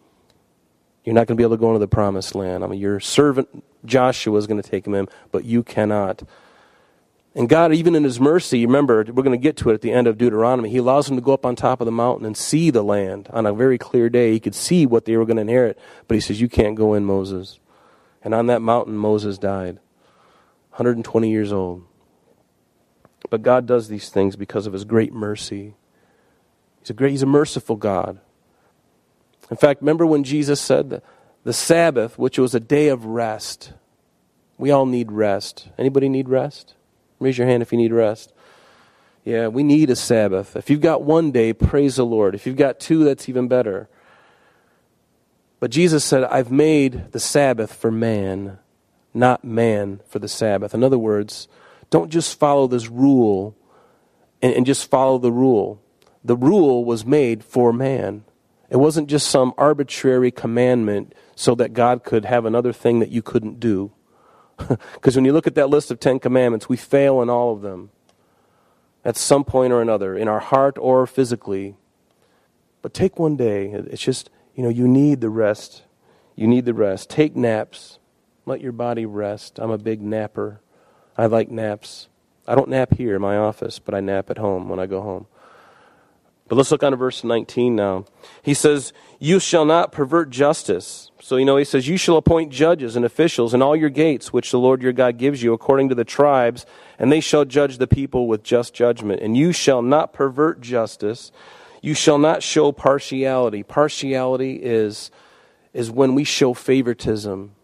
You're 1.03 1.15
not 1.15 1.27
going 1.27 1.35
to 1.35 1.41
be 1.41 1.43
able 1.43 1.57
to 1.57 1.59
go 1.59 1.69
into 1.69 1.79
the 1.79 1.87
promised 1.87 2.35
land. 2.35 2.63
I 2.63 2.67
mean, 2.67 2.79
your 2.79 2.99
servant 2.99 3.63
Joshua 3.85 4.37
is 4.37 4.47
going 4.47 4.61
to 4.61 4.69
take 4.69 4.87
him 4.87 4.93
in, 4.93 5.07
but 5.31 5.43
you 5.43 5.63
cannot. 5.63 6.23
And 7.35 7.49
God, 7.49 7.73
even 7.73 7.95
in 7.95 8.03
His 8.03 8.19
mercy, 8.19 8.65
remember, 8.65 9.03
we're 9.07 9.23
going 9.23 9.31
to 9.31 9.37
get 9.37 9.57
to 9.57 9.71
it 9.71 9.73
at 9.73 9.81
the 9.81 9.91
end 9.91 10.07
of 10.07 10.17
Deuteronomy, 10.17 10.69
He 10.69 10.77
allows 10.77 11.07
them 11.07 11.15
to 11.15 11.21
go 11.21 11.33
up 11.33 11.45
on 11.45 11.55
top 11.55 11.81
of 11.81 11.85
the 11.85 11.91
mountain 11.91 12.25
and 12.25 12.37
see 12.37 12.69
the 12.69 12.83
land 12.83 13.27
on 13.31 13.45
a 13.45 13.53
very 13.53 13.77
clear 13.77 14.09
day. 14.09 14.31
He 14.31 14.39
could 14.39 14.55
see 14.55 14.85
what 14.85 15.05
they 15.05 15.17
were 15.17 15.25
going 15.25 15.37
to 15.37 15.41
inherit, 15.41 15.79
but 16.07 16.15
He 16.15 16.21
says, 16.21 16.39
You 16.39 16.49
can't 16.49 16.75
go 16.75 16.93
in, 16.93 17.05
Moses. 17.05 17.59
And 18.23 18.33
on 18.33 18.47
that 18.47 18.61
mountain, 18.61 18.95
Moses 18.95 19.37
died, 19.37 19.79
120 20.71 21.29
years 21.29 21.51
old. 21.51 21.83
But 23.29 23.41
God 23.41 23.65
does 23.65 23.87
these 23.87 24.09
things 24.09 24.35
because 24.35 24.67
of 24.67 24.73
His 24.73 24.85
great 24.85 25.11
mercy. 25.11 25.75
He's 26.81 26.91
a, 26.91 26.93
great, 26.93 27.11
he's 27.11 27.23
a 27.23 27.27
merciful 27.27 27.77
God. 27.77 28.19
In 29.49 29.57
fact, 29.57 29.81
remember 29.81 30.05
when 30.05 30.23
Jesus 30.23 30.61
said 30.61 30.89
that 30.89 31.03
the 31.43 31.53
Sabbath, 31.53 32.17
which 32.17 32.39
was 32.39 32.55
a 32.55 32.59
day 32.59 32.87
of 32.87 33.05
rest. 33.05 33.73
We 34.57 34.71
all 34.71 34.85
need 34.85 35.11
rest. 35.11 35.69
Anybody 35.77 36.09
need 36.09 36.29
rest? 36.29 36.75
Raise 37.23 37.37
your 37.37 37.47
hand 37.47 37.63
if 37.63 37.71
you 37.71 37.77
need 37.77 37.93
rest. 37.93 38.33
Yeah, 39.23 39.47
we 39.47 39.63
need 39.63 39.89
a 39.89 39.95
Sabbath. 39.95 40.57
If 40.57 40.69
you've 40.69 40.81
got 40.81 41.03
one 41.03 41.31
day, 41.31 41.53
praise 41.53 41.95
the 41.95 42.05
Lord. 42.05 42.35
If 42.35 42.45
you've 42.45 42.57
got 42.57 42.81
two, 42.81 43.05
that's 43.05 43.29
even 43.29 43.47
better. 43.47 43.87
But 45.61 45.71
Jesus 45.71 46.03
said, 46.03 46.25
I've 46.25 46.51
made 46.51 47.13
the 47.13 47.21
Sabbath 47.21 47.73
for 47.73 47.89
man, 47.89 48.59
not 49.13 49.45
man 49.45 50.01
for 50.09 50.19
the 50.19 50.27
Sabbath. 50.27 50.73
In 50.73 50.83
other 50.83 50.97
words, 50.97 51.47
don't 51.89 52.09
just 52.09 52.37
follow 52.37 52.67
this 52.67 52.89
rule 52.89 53.55
and, 54.41 54.53
and 54.53 54.65
just 54.65 54.89
follow 54.89 55.17
the 55.17 55.31
rule. 55.31 55.81
The 56.21 56.35
rule 56.35 56.83
was 56.83 57.05
made 57.05 57.45
for 57.45 57.71
man. 57.71 58.25
It 58.69 58.75
wasn't 58.75 59.07
just 59.07 59.27
some 59.27 59.53
arbitrary 59.57 60.31
commandment 60.31 61.15
so 61.33 61.55
that 61.55 61.71
God 61.71 62.03
could 62.03 62.25
have 62.25 62.43
another 62.43 62.73
thing 62.73 62.99
that 62.99 63.11
you 63.11 63.21
couldn't 63.21 63.61
do. 63.61 63.92
Because 64.93 65.15
when 65.15 65.25
you 65.25 65.33
look 65.33 65.47
at 65.47 65.55
that 65.55 65.69
list 65.69 65.91
of 65.91 65.99
Ten 65.99 66.19
Commandments, 66.19 66.69
we 66.69 66.77
fail 66.77 67.21
in 67.21 67.29
all 67.29 67.53
of 67.53 67.61
them 67.61 67.89
at 69.05 69.17
some 69.17 69.43
point 69.43 69.73
or 69.73 69.81
another, 69.81 70.15
in 70.15 70.27
our 70.27 70.39
heart 70.39 70.77
or 70.79 71.05
physically. 71.05 71.75
But 72.81 72.93
take 72.93 73.19
one 73.19 73.35
day. 73.35 73.71
It's 73.71 74.01
just, 74.01 74.29
you 74.55 74.63
know, 74.63 74.69
you 74.69 74.87
need 74.87 75.21
the 75.21 75.29
rest. 75.29 75.83
You 76.35 76.47
need 76.47 76.65
the 76.65 76.73
rest. 76.73 77.09
Take 77.09 77.35
naps. 77.35 77.99
Let 78.45 78.61
your 78.61 78.71
body 78.71 79.05
rest. 79.05 79.59
I'm 79.59 79.71
a 79.71 79.77
big 79.77 80.01
napper. 80.01 80.61
I 81.17 81.27
like 81.27 81.49
naps. 81.49 82.07
I 82.47 82.55
don't 82.55 82.69
nap 82.69 82.95
here 82.95 83.15
in 83.15 83.21
my 83.21 83.37
office, 83.37 83.79
but 83.79 83.93
I 83.93 84.01
nap 84.01 84.29
at 84.29 84.37
home 84.37 84.67
when 84.67 84.79
I 84.79 84.85
go 84.85 85.01
home. 85.01 85.27
But 86.47 86.57
let's 86.57 86.71
look 86.71 86.83
on 86.83 86.91
to 86.91 86.97
verse 86.97 87.23
19 87.23 87.75
now. 87.75 88.05
He 88.41 88.53
says, 88.53 88.91
You 89.17 89.39
shall 89.39 89.65
not 89.65 89.91
pervert 89.91 90.29
justice. 90.29 91.09
So, 91.21 91.37
you 91.37 91.45
know, 91.45 91.55
he 91.55 91.63
says, 91.63 91.87
You 91.87 91.97
shall 91.97 92.17
appoint 92.17 92.51
judges 92.51 92.95
and 92.95 93.05
officials 93.05 93.53
in 93.53 93.61
all 93.61 93.75
your 93.75 93.89
gates, 93.89 94.33
which 94.33 94.51
the 94.51 94.59
Lord 94.59 94.81
your 94.81 94.91
God 94.91 95.17
gives 95.17 95.41
you, 95.41 95.53
according 95.53 95.89
to 95.89 95.95
the 95.95 96.03
tribes, 96.03 96.65
and 96.99 97.11
they 97.11 97.21
shall 97.21 97.45
judge 97.45 97.77
the 97.77 97.87
people 97.87 98.27
with 98.27 98.43
just 98.43 98.73
judgment. 98.73 99.21
And 99.21 99.37
you 99.37 99.53
shall 99.53 99.81
not 99.81 100.13
pervert 100.13 100.59
justice. 100.59 101.31
You 101.81 101.93
shall 101.93 102.17
not 102.17 102.43
show 102.43 102.71
partiality. 102.71 103.63
Partiality 103.63 104.55
is, 104.55 105.11
is 105.73 105.89
when 105.89 106.13
we 106.13 106.23
show 106.25 106.53
favoritism 106.53 107.55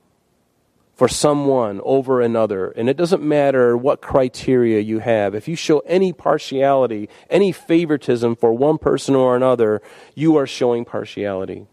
for 0.99 1.07
someone 1.07 1.79
over 1.85 2.19
another. 2.19 2.71
And 2.71 2.89
it 2.89 2.97
doesn't 2.97 3.23
matter 3.23 3.77
what 3.77 4.01
criteria 4.01 4.81
you 4.81 4.99
have. 4.99 5.33
If 5.33 5.47
you 5.47 5.55
show 5.55 5.79
any 5.85 6.11
partiality, 6.11 7.07
any 7.29 7.53
favoritism 7.53 8.35
for 8.35 8.51
one 8.51 8.77
person 8.77 9.15
or 9.15 9.33
another, 9.33 9.81
you 10.13 10.35
are 10.35 10.45
showing 10.45 10.83
partiality. 10.83 11.67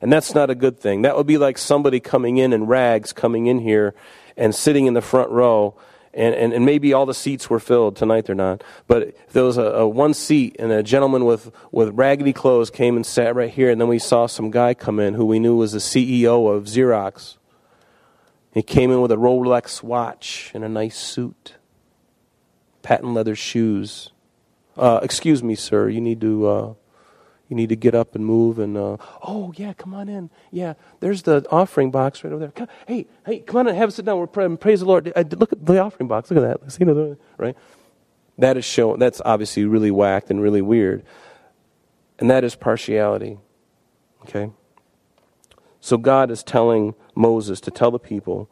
And 0.00 0.12
that's 0.12 0.36
not 0.36 0.50
a 0.50 0.54
good 0.54 0.78
thing. 0.78 1.02
That 1.02 1.16
would 1.16 1.26
be 1.26 1.36
like 1.36 1.58
somebody 1.58 1.98
coming 1.98 2.36
in 2.36 2.52
in 2.52 2.66
rags, 2.66 3.12
coming 3.12 3.46
in 3.46 3.58
here 3.58 3.92
and 4.36 4.54
sitting 4.54 4.86
in 4.86 4.94
the 4.94 5.02
front 5.02 5.30
row. 5.30 5.74
And, 6.14 6.32
and, 6.36 6.52
and 6.52 6.64
maybe 6.64 6.92
all 6.92 7.06
the 7.06 7.12
seats 7.12 7.50
were 7.50 7.58
filled. 7.58 7.96
Tonight 7.96 8.26
they're 8.26 8.36
not. 8.36 8.62
But 8.86 9.16
there 9.32 9.42
was 9.42 9.58
a, 9.58 9.64
a 9.64 9.88
one 9.88 10.14
seat 10.14 10.54
and 10.60 10.70
a 10.70 10.84
gentleman 10.84 11.24
with, 11.24 11.50
with 11.72 11.88
raggedy 11.94 12.32
clothes 12.32 12.70
came 12.70 12.94
and 12.94 13.04
sat 13.04 13.34
right 13.34 13.50
here. 13.50 13.68
And 13.68 13.80
then 13.80 13.88
we 13.88 13.98
saw 13.98 14.26
some 14.26 14.52
guy 14.52 14.74
come 14.74 15.00
in 15.00 15.14
who 15.14 15.26
we 15.26 15.40
knew 15.40 15.56
was 15.56 15.72
the 15.72 15.80
CEO 15.80 16.48
of 16.54 16.66
Xerox 16.66 17.36
he 18.52 18.62
came 18.62 18.90
in 18.90 19.00
with 19.00 19.12
a 19.12 19.16
Rolex 19.16 19.82
watch 19.82 20.50
and 20.54 20.64
a 20.64 20.68
nice 20.68 20.96
suit, 20.96 21.54
patent 22.82 23.14
leather 23.14 23.36
shoes. 23.36 24.10
Uh, 24.76 25.00
excuse 25.02 25.42
me, 25.42 25.54
sir. 25.54 25.88
You 25.88 26.00
need 26.00 26.20
to 26.20 26.46
uh, 26.46 26.74
you 27.48 27.56
need 27.56 27.68
to 27.68 27.76
get 27.76 27.94
up 27.94 28.14
and 28.14 28.24
move. 28.24 28.58
And 28.58 28.76
uh, 28.76 28.96
oh 29.22 29.52
yeah, 29.56 29.72
come 29.72 29.94
on 29.94 30.08
in. 30.08 30.30
Yeah, 30.50 30.74
there's 31.00 31.22
the 31.22 31.46
offering 31.50 31.90
box 31.90 32.24
right 32.24 32.32
over 32.32 32.40
there. 32.40 32.50
Come, 32.50 32.68
hey, 32.86 33.06
hey, 33.26 33.40
come 33.40 33.56
on 33.58 33.68
and 33.68 33.76
have 33.76 33.90
a 33.90 33.92
sit 33.92 34.04
down. 34.04 34.18
We're 34.18 34.26
praying. 34.26 34.56
Praise 34.56 34.80
the 34.80 34.86
Lord. 34.86 35.12
Uh, 35.14 35.24
look 35.36 35.52
at 35.52 35.64
the 35.64 35.78
offering 35.78 36.08
box. 36.08 36.30
Look 36.30 36.42
at 36.42 36.60
that. 36.60 36.72
See, 36.72 36.84
right? 37.36 37.56
That 38.38 38.56
is 38.56 38.64
shown. 38.64 38.98
That's 38.98 39.20
obviously 39.24 39.64
really 39.64 39.90
whacked 39.90 40.30
and 40.30 40.40
really 40.40 40.62
weird, 40.62 41.04
and 42.18 42.30
that 42.30 42.42
is 42.42 42.56
partiality. 42.56 43.38
Okay. 44.22 44.50
So 45.80 45.96
God 45.96 46.30
is 46.30 46.42
telling 46.42 46.94
Moses 47.14 47.60
to 47.62 47.70
tell 47.70 47.90
the 47.90 47.98
people, 47.98 48.48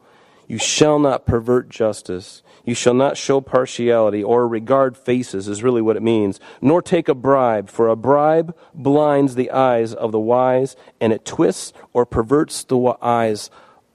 You 0.47 0.59
shall 0.59 0.99
not 0.99 1.27
pervert 1.27 1.69
justice. 1.69 2.43
You 2.65 2.75
shall 2.75 2.95
not 2.95 3.17
show 3.17 3.41
partiality 3.41 4.23
or 4.23 4.47
regard 4.47 4.97
faces, 4.97 5.49
is 5.49 5.63
really 5.63 5.81
what 5.81 5.97
it 5.97 6.03
means, 6.03 6.39
nor 6.61 6.83
take 6.83 7.09
a 7.09 7.15
bribe, 7.15 7.71
for 7.71 7.89
a 7.89 7.97
bribe 7.97 8.55
blinds 8.75 9.35
the 9.35 9.51
eyes 9.51 9.95
of 9.95 10.13
the 10.13 10.21
wise, 10.21 10.77
and 11.01 11.13
it 11.13 11.25
twists 11.25 11.73
or 11.93 12.05
perverts 12.05 12.65
the 12.65 12.95
eyes, 13.01 13.51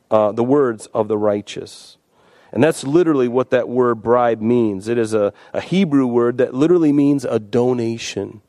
uh, 0.09 0.31
the 0.31 0.43
words 0.43 0.87
of 0.87 1.07
the 1.07 1.17
righteous. 1.17 1.97
And 2.51 2.63
that's 2.63 2.83
literally 2.83 3.27
what 3.27 3.49
that 3.49 3.67
word 3.67 4.03
bribe 4.03 4.39
means. 4.39 4.87
It 4.87 4.99
is 4.99 5.13
a, 5.13 5.33
a 5.53 5.61
Hebrew 5.61 6.05
word 6.05 6.37
that 6.37 6.53
literally 6.53 6.91
means 6.91 7.25
a 7.25 7.39
donation. 7.39 8.41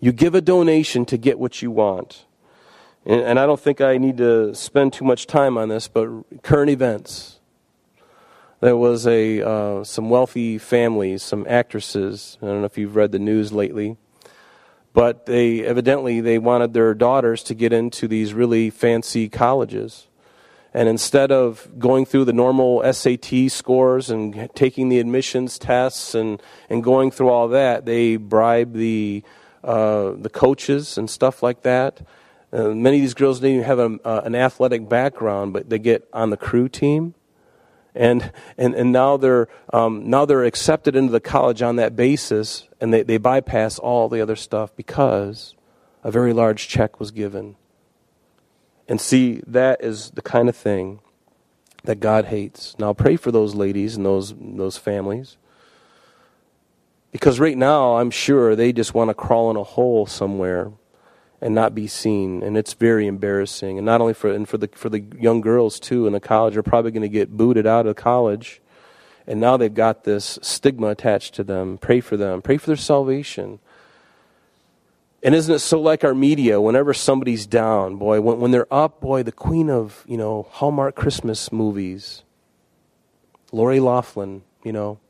You 0.00 0.10
give 0.12 0.34
a 0.34 0.40
donation 0.40 1.04
to 1.06 1.18
get 1.18 1.38
what 1.38 1.60
you 1.60 1.70
want. 1.70 2.24
And, 3.04 3.38
I 3.38 3.46
don't 3.46 3.58
think 3.58 3.80
I 3.80 3.98
need 3.98 4.18
to 4.18 4.54
spend 4.54 4.92
too 4.92 5.04
much 5.04 5.26
time 5.26 5.58
on 5.58 5.68
this, 5.68 5.88
but 5.88 6.08
current 6.42 6.70
events. 6.70 7.40
There 8.60 8.76
was 8.76 9.08
a 9.08 9.42
uh, 9.42 9.82
some 9.82 10.08
wealthy 10.08 10.56
families, 10.56 11.24
some 11.24 11.44
actresses. 11.48 12.38
I 12.40 12.46
don't 12.46 12.60
know 12.60 12.66
if 12.66 12.78
you've 12.78 12.94
read 12.94 13.10
the 13.10 13.18
news 13.18 13.52
lately, 13.52 13.96
but 14.92 15.26
they 15.26 15.64
evidently 15.64 16.20
they 16.20 16.38
wanted 16.38 16.74
their 16.74 16.94
daughters 16.94 17.42
to 17.44 17.54
get 17.54 17.72
into 17.72 18.06
these 18.06 18.34
really 18.34 18.70
fancy 18.70 19.28
colleges, 19.28 20.06
And 20.72 20.88
instead 20.88 21.32
of 21.32 21.68
going 21.78 22.06
through 22.06 22.24
the 22.26 22.32
normal 22.32 22.82
SAT 22.92 23.50
scores 23.50 24.10
and 24.10 24.48
taking 24.54 24.88
the 24.88 25.00
admissions 25.00 25.58
tests 25.58 26.14
and, 26.14 26.40
and 26.70 26.82
going 26.82 27.10
through 27.10 27.28
all 27.30 27.48
that, 27.48 27.84
they 27.84 28.16
bribe 28.16 28.74
the, 28.74 29.22
uh, 29.64 30.12
the 30.12 30.30
coaches 30.30 30.96
and 30.96 31.10
stuff 31.10 31.42
like 31.42 31.62
that. 31.62 32.00
Uh, 32.52 32.68
many 32.68 32.98
of 32.98 33.02
these 33.02 33.14
girls 33.14 33.40
didn't 33.40 33.56
even 33.56 33.66
have 33.66 33.78
a, 33.78 33.98
uh, 34.04 34.22
an 34.24 34.34
athletic 34.34 34.88
background, 34.88 35.52
but 35.52 35.70
they 35.70 35.78
get 35.78 36.08
on 36.12 36.30
the 36.30 36.36
crew 36.36 36.68
team. 36.68 37.14
And, 37.94 38.32
and, 38.56 38.74
and 38.74 38.92
now, 38.92 39.16
they're, 39.16 39.48
um, 39.72 40.08
now 40.08 40.24
they're 40.24 40.44
accepted 40.44 40.96
into 40.96 41.12
the 41.12 41.20
college 41.20 41.62
on 41.62 41.76
that 41.76 41.94
basis, 41.94 42.68
and 42.80 42.92
they, 42.92 43.02
they 43.02 43.18
bypass 43.18 43.78
all 43.78 44.08
the 44.08 44.20
other 44.20 44.36
stuff 44.36 44.74
because 44.76 45.54
a 46.02 46.10
very 46.10 46.32
large 46.32 46.68
check 46.68 46.98
was 46.98 47.10
given 47.10 47.56
and 48.88 49.00
see, 49.00 49.40
that 49.46 49.82
is 49.82 50.10
the 50.10 50.22
kind 50.22 50.48
of 50.48 50.56
thing 50.56 51.00
that 51.84 52.00
God 52.00 52.26
hates. 52.26 52.78
Now, 52.78 52.92
pray 52.92 53.16
for 53.16 53.30
those 53.30 53.54
ladies 53.54 53.96
and 53.96 54.04
those, 54.04 54.34
those 54.38 54.76
families. 54.76 55.36
Because 57.10 57.40
right 57.40 57.56
now, 57.56 57.96
I'm 57.96 58.10
sure 58.10 58.54
they 58.54 58.72
just 58.72 58.94
want 58.94 59.08
to 59.10 59.14
crawl 59.14 59.50
in 59.50 59.56
a 59.56 59.62
hole 59.62 60.06
somewhere 60.06 60.72
and 61.42 61.56
not 61.56 61.74
be 61.74 61.88
seen. 61.88 62.42
And 62.42 62.56
it's 62.56 62.72
very 62.72 63.08
embarrassing. 63.08 63.76
And 63.76 63.84
not 63.84 64.00
only 64.00 64.14
for, 64.14 64.32
and 64.32 64.48
for, 64.48 64.58
the, 64.58 64.68
for 64.74 64.88
the 64.88 65.00
young 65.18 65.40
girls, 65.40 65.80
too, 65.80 66.06
in 66.06 66.12
the 66.12 66.20
college, 66.20 66.56
are 66.56 66.62
probably 66.62 66.92
going 66.92 67.02
to 67.02 67.08
get 67.08 67.36
booted 67.36 67.66
out 67.66 67.84
of 67.86 67.96
college. 67.96 68.62
And 69.26 69.40
now 69.40 69.56
they've 69.56 69.74
got 69.74 70.04
this 70.04 70.38
stigma 70.40 70.88
attached 70.88 71.34
to 71.34 71.44
them. 71.44 71.78
Pray 71.78 72.00
for 72.00 72.16
them. 72.16 72.42
Pray 72.42 72.58
for 72.58 72.68
their 72.68 72.76
salvation. 72.76 73.58
And 75.24 75.34
isn't 75.34 75.52
it 75.52 75.58
so 75.58 75.80
like 75.80 76.04
our 76.04 76.14
media? 76.14 76.60
Whenever 76.60 76.94
somebody's 76.94 77.44
down, 77.46 77.96
boy, 77.96 78.20
when, 78.20 78.38
when 78.38 78.50
they're 78.52 78.72
up, 78.72 79.00
boy, 79.00 79.24
the 79.24 79.32
queen 79.32 79.68
of, 79.68 80.04
you 80.06 80.16
know, 80.16 80.46
Hallmark 80.50 80.94
Christmas 80.94 81.50
movies, 81.50 82.22
Lori 83.50 83.80
Loughlin, 83.80 84.42
you 84.64 84.72
know, 84.72 85.00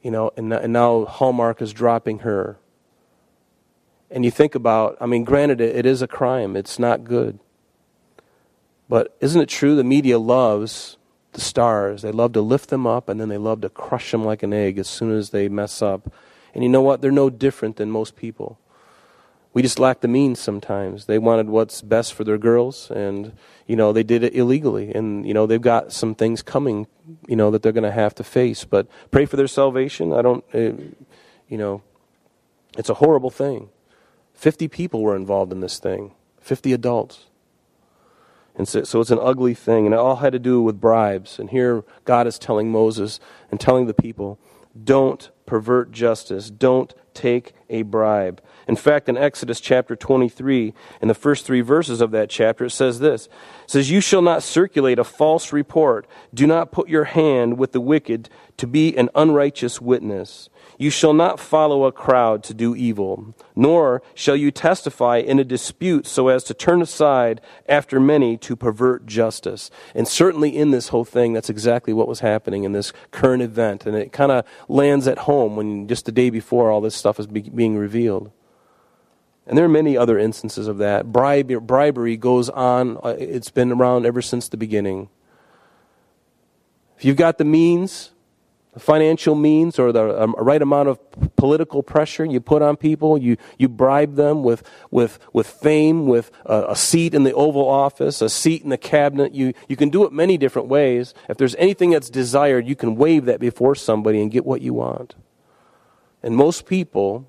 you 0.00 0.12
know, 0.12 0.32
and, 0.36 0.52
and 0.52 0.72
now 0.72 1.04
Hallmark 1.04 1.60
is 1.60 1.72
dropping 1.72 2.20
her. 2.20 2.58
And 4.12 4.24
you 4.24 4.30
think 4.30 4.54
about, 4.54 4.96
I 5.00 5.06
mean, 5.06 5.24
granted, 5.24 5.60
it, 5.60 5.74
it 5.74 5.86
is 5.86 6.02
a 6.02 6.06
crime. 6.06 6.56
It's 6.56 6.78
not 6.78 7.04
good. 7.04 7.38
But 8.88 9.16
isn't 9.20 9.40
it 9.40 9.48
true 9.48 9.74
the 9.74 9.84
media 9.84 10.18
loves 10.18 10.98
the 11.32 11.40
stars? 11.40 12.02
They 12.02 12.12
love 12.12 12.32
to 12.34 12.42
lift 12.42 12.68
them 12.68 12.86
up 12.86 13.08
and 13.08 13.20
then 13.20 13.28
they 13.28 13.38
love 13.38 13.62
to 13.62 13.70
crush 13.70 14.10
them 14.10 14.24
like 14.24 14.42
an 14.42 14.52
egg 14.52 14.78
as 14.78 14.88
soon 14.88 15.16
as 15.16 15.30
they 15.30 15.48
mess 15.48 15.80
up. 15.80 16.12
And 16.54 16.62
you 16.62 16.68
know 16.68 16.82
what? 16.82 17.00
They're 17.00 17.10
no 17.10 17.30
different 17.30 17.76
than 17.76 17.90
most 17.90 18.16
people 18.16 18.58
we 19.54 19.62
just 19.62 19.78
lack 19.78 20.00
the 20.00 20.08
means 20.08 20.40
sometimes. 20.40 21.06
They 21.06 21.18
wanted 21.18 21.48
what's 21.48 21.82
best 21.82 22.14
for 22.14 22.24
their 22.24 22.38
girls, 22.38 22.90
and 22.90 23.32
you 23.66 23.76
know 23.76 23.92
they 23.92 24.02
did 24.02 24.22
it 24.24 24.34
illegally, 24.34 24.92
and 24.94 25.26
you 25.26 25.34
know 25.34 25.46
they've 25.46 25.60
got 25.60 25.92
some 25.92 26.14
things 26.14 26.42
coming, 26.42 26.86
you 27.26 27.36
know 27.36 27.50
that 27.50 27.62
they're 27.62 27.72
going 27.72 27.82
to 27.84 27.90
have 27.90 28.14
to 28.16 28.24
face. 28.24 28.64
But 28.64 28.86
pray 29.10 29.26
for 29.26 29.36
their 29.36 29.48
salvation. 29.48 30.12
I 30.12 30.22
don't, 30.22 30.44
uh, 30.54 30.72
you 31.48 31.58
know, 31.58 31.82
it's 32.78 32.88
a 32.88 32.94
horrible 32.94 33.30
thing. 33.30 33.68
Fifty 34.42 34.66
people 34.66 35.02
were 35.02 35.14
involved 35.14 35.52
in 35.52 35.60
this 35.60 35.78
thing. 35.78 36.16
Fifty 36.40 36.72
adults. 36.72 37.26
And 38.56 38.66
so, 38.66 38.82
so, 38.82 39.00
it's 39.00 39.12
an 39.12 39.20
ugly 39.22 39.54
thing, 39.54 39.86
and 39.86 39.94
it 39.94 39.98
all 40.00 40.16
had 40.16 40.32
to 40.32 40.40
do 40.40 40.60
with 40.60 40.80
bribes. 40.80 41.38
And 41.38 41.50
here 41.50 41.84
God 42.04 42.26
is 42.26 42.40
telling 42.40 42.72
Moses 42.72 43.20
and 43.52 43.60
telling 43.60 43.86
the 43.86 43.94
people, 43.94 44.40
don't 44.82 45.30
pervert 45.46 45.92
justice, 45.92 46.50
don't 46.50 46.92
take 47.14 47.52
a 47.70 47.82
bribe. 47.82 48.42
In 48.68 48.76
fact, 48.76 49.08
in 49.08 49.16
Exodus 49.16 49.60
chapter 49.60 49.96
23, 49.96 50.72
in 51.00 51.08
the 51.08 51.14
first 51.14 51.44
three 51.44 51.60
verses 51.60 52.00
of 52.00 52.10
that 52.12 52.30
chapter, 52.30 52.66
it 52.66 52.70
says 52.70 53.00
this 53.00 53.26
It 53.26 53.70
says, 53.70 53.90
You 53.90 54.00
shall 54.00 54.22
not 54.22 54.42
circulate 54.42 54.98
a 54.98 55.04
false 55.04 55.52
report. 55.52 56.06
Do 56.32 56.46
not 56.46 56.72
put 56.72 56.88
your 56.88 57.04
hand 57.04 57.58
with 57.58 57.72
the 57.72 57.80
wicked 57.80 58.28
to 58.58 58.66
be 58.66 58.96
an 58.96 59.08
unrighteous 59.14 59.80
witness. 59.80 60.48
You 60.78 60.90
shall 60.90 61.12
not 61.12 61.40
follow 61.40 61.84
a 61.84 61.92
crowd 61.92 62.42
to 62.44 62.54
do 62.54 62.74
evil, 62.74 63.34
nor 63.54 64.02
shall 64.14 64.36
you 64.36 64.50
testify 64.50 65.18
in 65.18 65.38
a 65.38 65.44
dispute 65.44 66.06
so 66.06 66.28
as 66.28 66.44
to 66.44 66.54
turn 66.54 66.82
aside 66.82 67.40
after 67.68 68.00
many 68.00 68.36
to 68.38 68.56
pervert 68.56 69.06
justice. 69.06 69.70
And 69.94 70.08
certainly 70.08 70.56
in 70.56 70.70
this 70.70 70.88
whole 70.88 71.04
thing, 71.04 71.32
that's 71.32 71.50
exactly 71.50 71.92
what 71.92 72.08
was 72.08 72.20
happening 72.20 72.64
in 72.64 72.72
this 72.72 72.92
current 73.10 73.42
event. 73.42 73.86
And 73.86 73.96
it 73.96 74.12
kind 74.12 74.32
of 74.32 74.44
lands 74.68 75.06
at 75.06 75.18
home 75.18 75.56
when 75.56 75.88
just 75.88 76.06
the 76.06 76.12
day 76.12 76.30
before 76.30 76.70
all 76.70 76.80
this 76.80 76.94
stuff 76.94 77.20
is 77.20 77.26
be- 77.26 77.42
being 77.42 77.76
revealed. 77.76 78.32
And 79.46 79.58
there 79.58 79.64
are 79.64 79.68
many 79.68 79.96
other 79.96 80.18
instances 80.18 80.68
of 80.68 80.78
that. 80.78 81.10
bribery 81.10 82.16
goes 82.16 82.48
on, 82.48 82.98
uh, 83.02 83.16
it's 83.18 83.50
been 83.50 83.72
around 83.72 84.06
ever 84.06 84.22
since 84.22 84.48
the 84.48 84.56
beginning. 84.56 85.08
If 86.96 87.04
you've 87.04 87.16
got 87.16 87.38
the 87.38 87.44
means, 87.44 88.12
financial 88.78 89.34
means 89.34 89.78
or 89.78 89.92
the 89.92 90.22
um, 90.22 90.34
right 90.38 90.62
amount 90.62 90.88
of 90.88 90.98
political 91.36 91.82
pressure 91.82 92.24
you 92.24 92.40
put 92.40 92.62
on 92.62 92.76
people. 92.76 93.18
You, 93.18 93.36
you 93.58 93.68
bribe 93.68 94.14
them 94.14 94.42
with, 94.42 94.62
with, 94.90 95.18
with 95.32 95.46
fame, 95.46 96.06
with 96.06 96.30
a, 96.46 96.70
a, 96.70 96.76
seat 96.76 97.12
in 97.12 97.24
the 97.24 97.34
Oval 97.34 97.68
Office, 97.68 98.22
a 98.22 98.30
seat 98.30 98.62
in 98.62 98.70
the 98.70 98.78
cabinet. 98.78 99.34
You, 99.34 99.52
you 99.68 99.76
can 99.76 99.90
do 99.90 100.04
it 100.04 100.12
many 100.12 100.38
different 100.38 100.68
ways. 100.68 101.12
If 101.28 101.36
there's 101.36 101.54
anything 101.56 101.90
that's 101.90 102.08
desired, 102.08 102.66
you 102.66 102.76
can 102.76 102.96
wave 102.96 103.26
that 103.26 103.40
before 103.40 103.74
somebody 103.74 104.22
and 104.22 104.30
get 104.30 104.46
what 104.46 104.62
you 104.62 104.72
want. 104.72 105.14
And 106.22 106.34
most 106.34 106.64
people, 106.64 107.28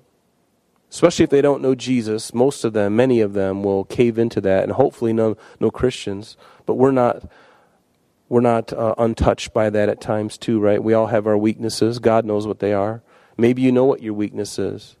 especially 0.94 1.24
if 1.24 1.30
they 1.30 1.42
don't 1.42 1.60
know 1.60 1.74
Jesus, 1.74 2.32
most 2.32 2.64
of 2.64 2.72
them, 2.72 2.94
many 2.94 3.20
of 3.20 3.32
them, 3.32 3.64
will 3.64 3.82
cave 3.84 4.16
into 4.16 4.40
that, 4.42 4.62
and 4.62 4.72
hopefully 4.72 5.12
no, 5.12 5.36
no 5.58 5.68
Christians. 5.68 6.36
But 6.66 6.74
we're 6.74 6.92
not 6.92 7.28
we're 8.28 8.40
not 8.40 8.72
uh, 8.72 8.94
untouched 8.96 9.52
by 9.52 9.70
that 9.70 9.88
at 9.88 10.00
times 10.00 10.38
too, 10.38 10.60
right? 10.60 10.82
We 10.82 10.94
all 10.94 11.08
have 11.08 11.26
our 11.26 11.36
weaknesses. 11.36 11.98
God 11.98 12.24
knows 12.24 12.46
what 12.46 12.60
they 12.60 12.72
are. 12.72 13.02
Maybe 13.36 13.60
you 13.60 13.72
know 13.72 13.84
what 13.84 14.02
your 14.02 14.14
weakness 14.14 14.56
is. 14.56 14.96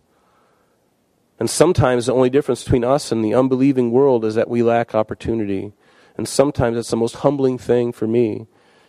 And 1.38 1.48
sometimes 1.48 2.06
the 2.06 2.12
only 2.12 2.28
difference 2.28 2.64
between 2.64 2.84
us 2.84 3.12
and 3.12 3.24
the 3.24 3.34
unbelieving 3.34 3.92
world 3.92 4.24
is 4.24 4.34
that 4.34 4.50
we 4.50 4.62
lack 4.62 4.94
opportunity. 4.94 5.72
And 6.16 6.28
sometimes 6.28 6.76
it's 6.76 6.90
the 6.90 6.96
most 6.96 7.16
humbling 7.16 7.56
thing 7.56 7.92
for 7.92 8.06
me 8.06 8.46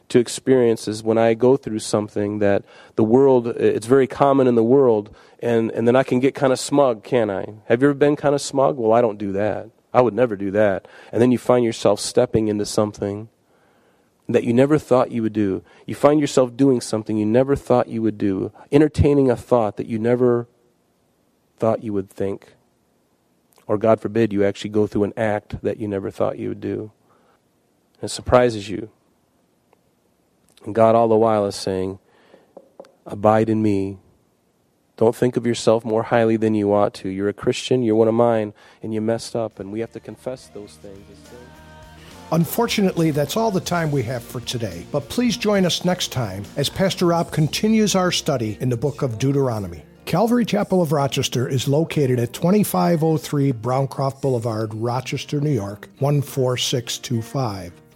to 0.10 0.20
experience 0.20 0.88
is 0.88 1.04
when 1.04 1.18
I 1.18 1.34
go 1.34 1.58
through 1.58 1.80
something 1.80 2.40
that 2.40 2.64
the 2.96 3.04
world, 3.04 3.48
it's 3.48 3.88
very 3.88 4.08
common 4.08 4.48
in 4.48 4.56
the 4.56 4.64
world, 4.64 5.16
and, 5.40 5.72
and 5.72 5.88
then 5.88 5.96
I 5.96 6.04
can 6.04 6.20
get 6.20 6.36
kind 6.36 6.54
of 6.54 6.60
smug, 6.60 7.04
can 7.04 7.30
I? 7.30 7.54
Have 7.66 7.82
you 7.82 7.90
ever 7.90 7.94
been 7.94 8.16
kind 8.16 8.36
of 8.36 8.42
smug? 8.42 8.78
Well, 8.78 8.94
I 8.94 9.02
don't 9.02 9.18
do 9.18 9.32
that. 9.34 9.70
I 9.94 10.02
would 10.02 10.14
never 10.14 10.36
do 10.36 10.52
that. 10.52 10.88
And 11.12 11.22
then 11.22 11.32
you 11.32 11.38
find 11.38 11.64
yourself 11.64 12.00
stepping 12.00 12.48
into 12.48 12.66
something 12.66 13.30
that 14.28 14.44
you 14.44 14.54
never 14.54 14.78
thought 14.78 15.12
you 15.12 15.22
would 15.22 15.34
do. 15.34 15.64
You 15.86 15.96
find 15.96 16.20
yourself 16.20 16.58
doing 16.58 16.82
something 16.82 17.18
you 17.18 17.26
never 17.26 17.56
thought 17.56 17.88
you 17.88 18.02
would 18.02 18.18
do, 18.18 18.52
entertaining 18.72 19.30
a 19.30 19.36
thought 19.36 19.78
that 19.78 19.88
you 19.88 20.00
never 20.00 20.48
thought 21.58 21.84
you 21.84 21.94
would 21.94 22.10
think. 22.10 22.54
Or, 23.68 23.78
God 23.78 24.00
forbid, 24.00 24.34
you 24.34 24.44
actually 24.44 24.70
go 24.72 24.86
through 24.86 25.06
an 25.06 25.14
act 25.18 25.64
that 25.64 25.80
you 25.80 25.88
never 25.88 26.12
thought 26.12 26.38
you 26.38 26.50
would 26.50 26.62
do. 26.62 26.92
It 28.02 28.10
surprises 28.10 28.70
you. 28.70 28.90
And 30.66 30.76
God, 30.76 30.96
all 30.96 31.08
the 31.08 31.16
while, 31.16 31.46
is 31.46 31.56
saying, 31.56 32.00
Abide 33.06 33.50
in 33.50 33.62
me. 33.62 34.00
Don't 34.98 35.16
think 35.16 35.38
of 35.38 35.46
yourself 35.46 35.86
more 35.86 36.04
highly 36.04 36.38
than 36.38 36.56
you 36.56 36.74
ought 36.74 36.94
to. 36.96 37.10
You're 37.10 37.30
a 37.30 37.34
Christian, 37.34 37.84
you're 37.84 37.96
one 37.96 38.08
of 38.08 38.14
mine, 38.14 38.54
and 38.82 38.94
you 38.94 39.02
messed 39.02 39.36
up, 39.36 39.60
and 39.60 39.72
we 39.72 39.82
have 39.82 39.92
to 39.92 40.00
confess 40.00 40.48
those 40.48 40.76
things. 40.76 41.06
Unfortunately, 42.32 43.12
that's 43.12 43.38
all 43.38 43.52
the 43.52 43.60
time 43.60 43.92
we 43.92 44.02
have 44.04 44.24
for 44.24 44.40
today, 44.42 44.86
but 44.92 45.08
please 45.10 45.38
join 45.38 45.66
us 45.66 45.86
next 45.86 46.12
time 46.12 46.44
as 46.58 46.70
Pastor 46.70 47.06
Rob 47.08 47.32
continues 47.32 47.94
our 47.94 48.12
study 48.12 48.58
in 48.60 48.70
the 48.70 48.78
book 48.78 49.04
of 49.04 49.20
Deuteronomy. 49.20 49.84
Calvary 50.06 50.46
Chapel 50.46 50.82
of 50.82 50.92
Rochester 50.92 51.48
is 51.48 51.68
located 51.68 52.20
at 52.20 52.34
2503 52.34 53.52
Browncroft 53.54 54.22
Boulevard, 54.22 54.74
Rochester, 54.74 55.40
New 55.40 55.52
York, 55.52 55.90
14625. 56.00 57.74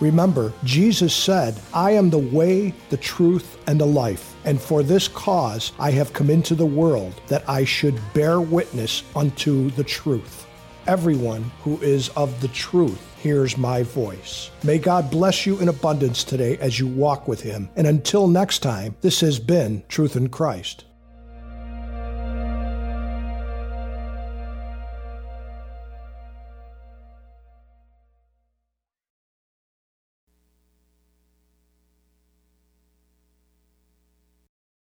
Remember, 0.00 0.52
Jesus 0.64 1.14
said, 1.14 1.58
I 1.72 1.92
am 1.92 2.10
the 2.10 2.18
way, 2.18 2.74
the 2.90 2.96
truth, 2.96 3.58
and 3.66 3.80
the 3.80 3.86
life, 3.86 4.36
and 4.44 4.60
for 4.60 4.82
this 4.82 5.08
cause 5.08 5.72
I 5.78 5.90
have 5.92 6.12
come 6.12 6.30
into 6.30 6.54
the 6.54 6.66
world, 6.66 7.20
that 7.28 7.48
I 7.48 7.64
should 7.64 7.98
bear 8.12 8.40
witness 8.40 9.02
unto 9.14 9.70
the 9.70 9.84
truth. 9.84 10.46
Everyone 10.86 11.50
who 11.62 11.78
is 11.80 12.10
of 12.10 12.40
the 12.40 12.48
truth 12.48 13.00
hears 13.16 13.56
my 13.56 13.82
voice. 13.82 14.50
May 14.62 14.78
God 14.78 15.10
bless 15.10 15.46
you 15.46 15.58
in 15.58 15.68
abundance 15.68 16.22
today 16.22 16.58
as 16.58 16.78
you 16.78 16.86
walk 16.86 17.26
with 17.26 17.40
Him. 17.40 17.68
And 17.74 17.86
until 17.86 18.28
next 18.28 18.60
time, 18.60 18.94
this 19.00 19.20
has 19.20 19.40
been 19.40 19.82
Truth 19.88 20.14
in 20.14 20.28
Christ. 20.28 20.84